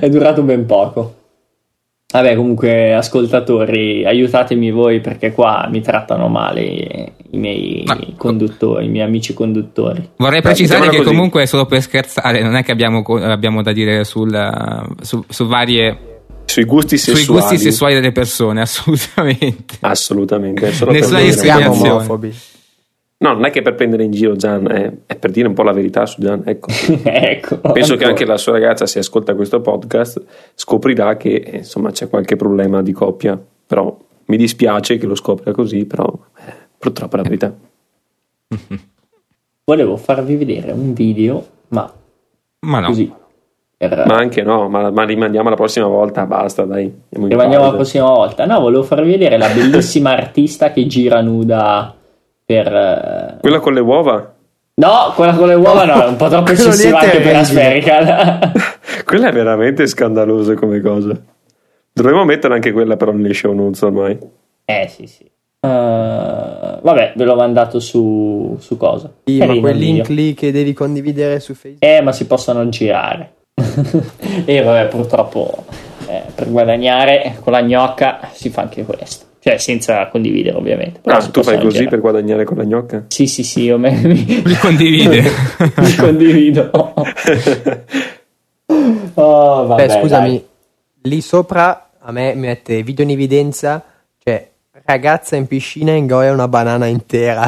è 0.00 0.08
durato 0.08 0.42
ben 0.42 0.66
poco. 0.66 1.14
Vabbè, 2.12 2.36
comunque, 2.36 2.94
ascoltatori, 2.94 4.04
aiutatemi 4.06 4.70
voi 4.70 5.00
perché 5.00 5.32
qua 5.32 5.66
mi 5.68 5.80
trattano 5.80 6.28
male 6.28 6.62
i 7.32 7.36
miei 7.36 7.82
Ma- 7.86 7.98
conduttori, 8.16 8.86
i 8.86 8.88
miei 8.88 9.04
amici 9.04 9.34
conduttori. 9.34 10.10
Vorrei 10.18 10.40
precisare 10.40 10.88
che 10.90 10.98
così. 10.98 11.08
comunque 11.08 11.42
è 11.42 11.46
solo 11.46 11.66
per 11.66 11.82
scherzare, 11.82 12.40
non 12.40 12.54
è 12.54 12.62
che 12.62 12.70
abbiamo, 12.70 13.02
abbiamo 13.02 13.62
da 13.62 13.72
dire 13.72 14.04
sul, 14.04 14.30
su, 15.00 15.24
su 15.28 15.46
varie, 15.46 16.20
Sui 16.44 16.62
gusti 16.64 16.98
sui 16.98 17.16
sessuali. 17.16 17.40
gusti 17.40 17.58
sessuali 17.58 17.94
delle 17.94 18.12
persone, 18.12 18.60
assolutamente. 18.62 19.74
Assolutamente. 19.80 20.68
È 20.68 20.72
solo 20.72 20.92
No, 23.16 23.32
non 23.32 23.44
è 23.44 23.50
che 23.50 23.62
per 23.62 23.74
prendere 23.74 24.02
in 24.02 24.10
giro 24.10 24.34
Gian, 24.36 24.70
è, 24.70 24.92
è 25.06 25.16
per 25.16 25.30
dire 25.30 25.46
un 25.46 25.54
po' 25.54 25.62
la 25.62 25.72
verità 25.72 26.04
su 26.04 26.20
Gian. 26.20 26.42
Ecco. 26.44 26.68
ecco. 27.04 27.58
Penso 27.58 27.96
che 27.96 28.04
ancora. 28.04 28.08
anche 28.08 28.24
la 28.26 28.36
sua 28.36 28.52
ragazza, 28.52 28.86
se 28.86 28.98
ascolta 28.98 29.34
questo 29.34 29.60
podcast, 29.60 30.22
scoprirà 30.54 31.16
che 31.16 31.36
eh, 31.36 31.56
insomma 31.58 31.90
c'è 31.90 32.08
qualche 32.08 32.36
problema 32.36 32.82
di 32.82 32.92
coppia. 32.92 33.40
Però 33.66 33.96
mi 34.26 34.36
dispiace 34.36 34.98
che 34.98 35.06
lo 35.06 35.14
scopra 35.14 35.52
così, 35.52 35.86
però 35.86 36.06
eh, 36.06 36.52
purtroppo 36.76 37.14
è 37.14 37.16
la 37.18 37.22
verità. 37.22 37.54
Volevo 39.64 39.96
farvi 39.96 40.36
vedere 40.36 40.72
un 40.72 40.92
video, 40.92 41.46
ma 41.68 41.90
Ma 42.60 42.80
no, 42.80 42.86
così. 42.88 43.10
Per... 43.76 44.04
Ma 44.06 44.16
anche 44.16 44.42
no, 44.42 44.68
ma, 44.68 44.90
ma 44.90 45.04
rimandiamo 45.04 45.48
la 45.48 45.56
prossima 45.56 45.86
volta, 45.86 46.26
basta, 46.26 46.64
dai. 46.64 46.84
Andiamo 46.84 47.24
in 47.24 47.28
Rimaniamo 47.28 47.54
la 47.54 47.70
pausa. 47.70 47.76
prossima 47.76 48.06
volta. 48.06 48.44
No, 48.44 48.60
volevo 48.60 48.82
farvi 48.82 49.12
vedere 49.12 49.38
la 49.38 49.48
bellissima 49.48 50.10
artista 50.16 50.72
che 50.72 50.86
gira 50.86 51.22
nuda 51.22 51.94
per... 52.44 52.66
eh, 52.74 53.36
Quella 53.40 53.58
con 53.60 53.72
le 53.74 53.80
uova? 53.80 54.34
No, 54.76 55.12
quella 55.14 55.34
con 55.34 55.46
le 55.46 55.54
uova 55.54 55.84
no, 55.84 56.02
è 56.04 56.08
un 56.08 56.16
po' 56.16 56.28
troppo 56.28 56.50
eccessiva 56.52 56.98
anche 56.98 57.20
per 57.20 57.32
la. 57.32 57.44
Spherical. 57.44 58.52
Quella 59.04 59.28
è 59.28 59.32
veramente 59.32 59.86
scandalosa 59.86 60.54
come 60.54 60.80
cosa. 60.80 61.16
Dovremmo 61.92 62.24
mettere 62.24 62.54
anche 62.54 62.72
quella 62.72 62.96
però 62.96 63.12
nelle 63.12 63.34
show 63.34 63.52
notes 63.54 63.80
ormai. 63.82 64.18
eh 64.64 64.88
sì 64.88 65.06
sì. 65.06 65.22
Eh, 65.22 65.68
vabbè, 66.82 67.12
ve 67.14 67.24
l'ho 67.24 67.36
mandato 67.36 67.78
su, 67.78 68.56
su 68.58 68.76
cosa? 68.76 69.12
Sì, 69.24 69.38
ma 69.38 69.46
Carino 69.46 69.60
quel 69.60 69.74
il 69.76 69.80
link 69.80 70.06
video. 70.08 70.22
lì 70.24 70.34
che 70.34 70.50
devi 70.50 70.72
condividere 70.72 71.38
su 71.38 71.54
Facebook. 71.54 71.84
Eh, 71.84 72.00
ma 72.02 72.10
si 72.10 72.26
possono 72.26 72.68
girare. 72.68 73.34
e 74.44 74.60
vabbè, 74.62 74.88
purtroppo 74.88 75.64
eh, 76.08 76.22
per 76.34 76.50
guadagnare 76.50 77.36
con 77.40 77.52
la 77.52 77.62
gnocca 77.62 78.18
si 78.32 78.50
fa 78.50 78.62
anche 78.62 78.84
questo. 78.84 79.26
Cioè, 79.44 79.58
senza 79.58 80.08
condividere, 80.08 80.56
ovviamente. 80.56 81.00
Però 81.00 81.18
Ah, 81.18 81.26
tu 81.28 81.42
fai 81.42 81.56
così 81.58 81.68
girare. 81.72 81.90
per 81.90 82.00
guadagnare 82.00 82.44
con 82.44 82.56
la 82.56 82.64
gnocca? 82.64 83.04
Sì, 83.08 83.26
sì, 83.26 83.42
sì, 83.42 83.64
io 83.64 83.76
me, 83.76 83.90
mi, 84.02 84.24
li 84.42 84.54
condivide. 84.56 85.20
mi 85.76 85.94
condivido. 85.96 86.70
Oh, 89.16 89.66
vabbè, 89.66 89.86
Beh, 89.86 90.00
scusami, 90.00 90.28
dai. 90.30 90.44
lì 91.02 91.20
sopra 91.20 91.90
a 92.00 92.10
me 92.12 92.34
mi 92.34 92.46
mette 92.46 92.82
video 92.82 93.04
in 93.04 93.10
evidenza, 93.10 93.84
cioè 94.18 94.48
ragazza 94.86 95.36
in 95.36 95.46
piscina 95.46 95.92
ingoia 95.92 96.32
una 96.32 96.48
banana 96.48 96.86
intera. 96.86 97.44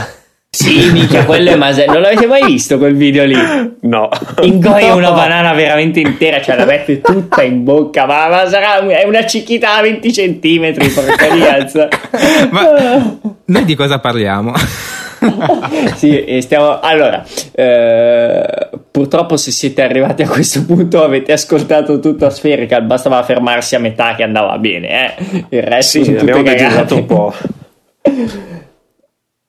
Sì, 0.57 0.91
mica, 0.91 1.25
quello 1.25 1.51
è 1.51 1.55
Masè. 1.57 1.87
Non 1.87 2.01
l'avete 2.01 2.27
mai 2.27 2.45
visto 2.47 2.79
quel 2.79 2.95
video 2.95 3.25
lì? 3.25 3.37
No. 3.83 4.09
Ingoia 4.41 4.89
No. 4.89 4.97
una 4.97 5.13
banana 5.13 5.53
veramente 5.53 6.01
intera, 6.01 6.41
cioè 6.41 6.57
la 6.57 6.65
mette 6.65 7.01
tutta 7.03 7.43
in 7.43 7.63
bocca, 7.63 8.07
ma, 8.07 8.29
ma 8.29 8.47
sarà 8.49 8.79
è 8.89 9.05
una 9.05 9.27
cicchita 9.27 9.77
a 9.77 9.83
20 9.83 10.13
centimetri, 10.13 10.89
porca 10.89 11.33
rialza. 11.33 11.89
Ma 12.51 13.19
noi 13.45 13.65
di 13.65 13.75
cosa 13.75 13.99
parliamo? 13.99 14.55
sì, 15.97 16.39
stiamo. 16.41 16.81
Allora, 16.81 17.23
eh, 17.53 18.69
purtroppo, 18.91 19.37
se 19.37 19.51
siete 19.51 19.83
arrivati 19.83 20.23
a 20.23 20.29
questo 20.29 20.65
punto, 20.65 21.03
avete 21.03 21.33
ascoltato 21.33 22.01
tutto 22.01 22.25
a 22.27 22.31
Spherical. 22.31 22.83
Bastava 22.85 23.23
fermarsi 23.23 23.75
a 23.75 23.79
metà 23.79 24.15
che 24.15 24.23
andava 24.23 24.57
bene, 24.59 24.89
eh. 24.89 25.47
Il 25.51 25.63
resto 25.63 26.03
Sì, 26.03 26.17
abbiamo 26.17 26.43
degenerato 26.43 26.95
un 26.95 27.07
po'. 27.07 27.35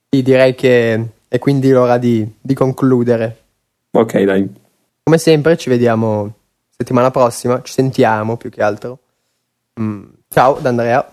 Sì, 0.09 0.21
direi 0.21 0.55
che 0.55 1.07
è 1.27 1.39
quindi 1.39 1.69
l'ora 1.69 1.97
di, 1.97 2.25
di 2.39 2.53
concludere. 2.53 3.43
Ok, 3.91 4.21
dai. 4.21 4.49
Come 5.03 5.17
sempre 5.17 5.57
ci 5.57 5.69
vediamo 5.69 6.33
settimana 6.69 7.11
prossima, 7.11 7.61
ci 7.61 7.73
sentiamo 7.73 8.37
più 8.37 8.49
che 8.49 8.63
altro. 8.63 8.99
Mm, 9.79 10.05
ciao 10.29 10.59
da 10.59 10.69
Andrea. 10.69 11.09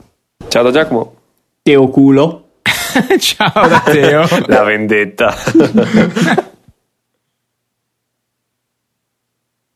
Ciao 0.49 0.63
da 0.63 0.71
Giacomo. 0.71 1.17
Teo 1.63 1.89
culo. 1.89 2.43
Ciao 3.19 3.67
da 3.69 3.81
Teo. 3.81 4.25
La 4.47 4.63
vendetta. 4.63 5.35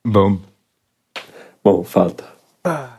Boom. 0.03 0.41
Boh, 1.61 1.83
fatta. 1.83 2.37
Ah. 2.63 2.98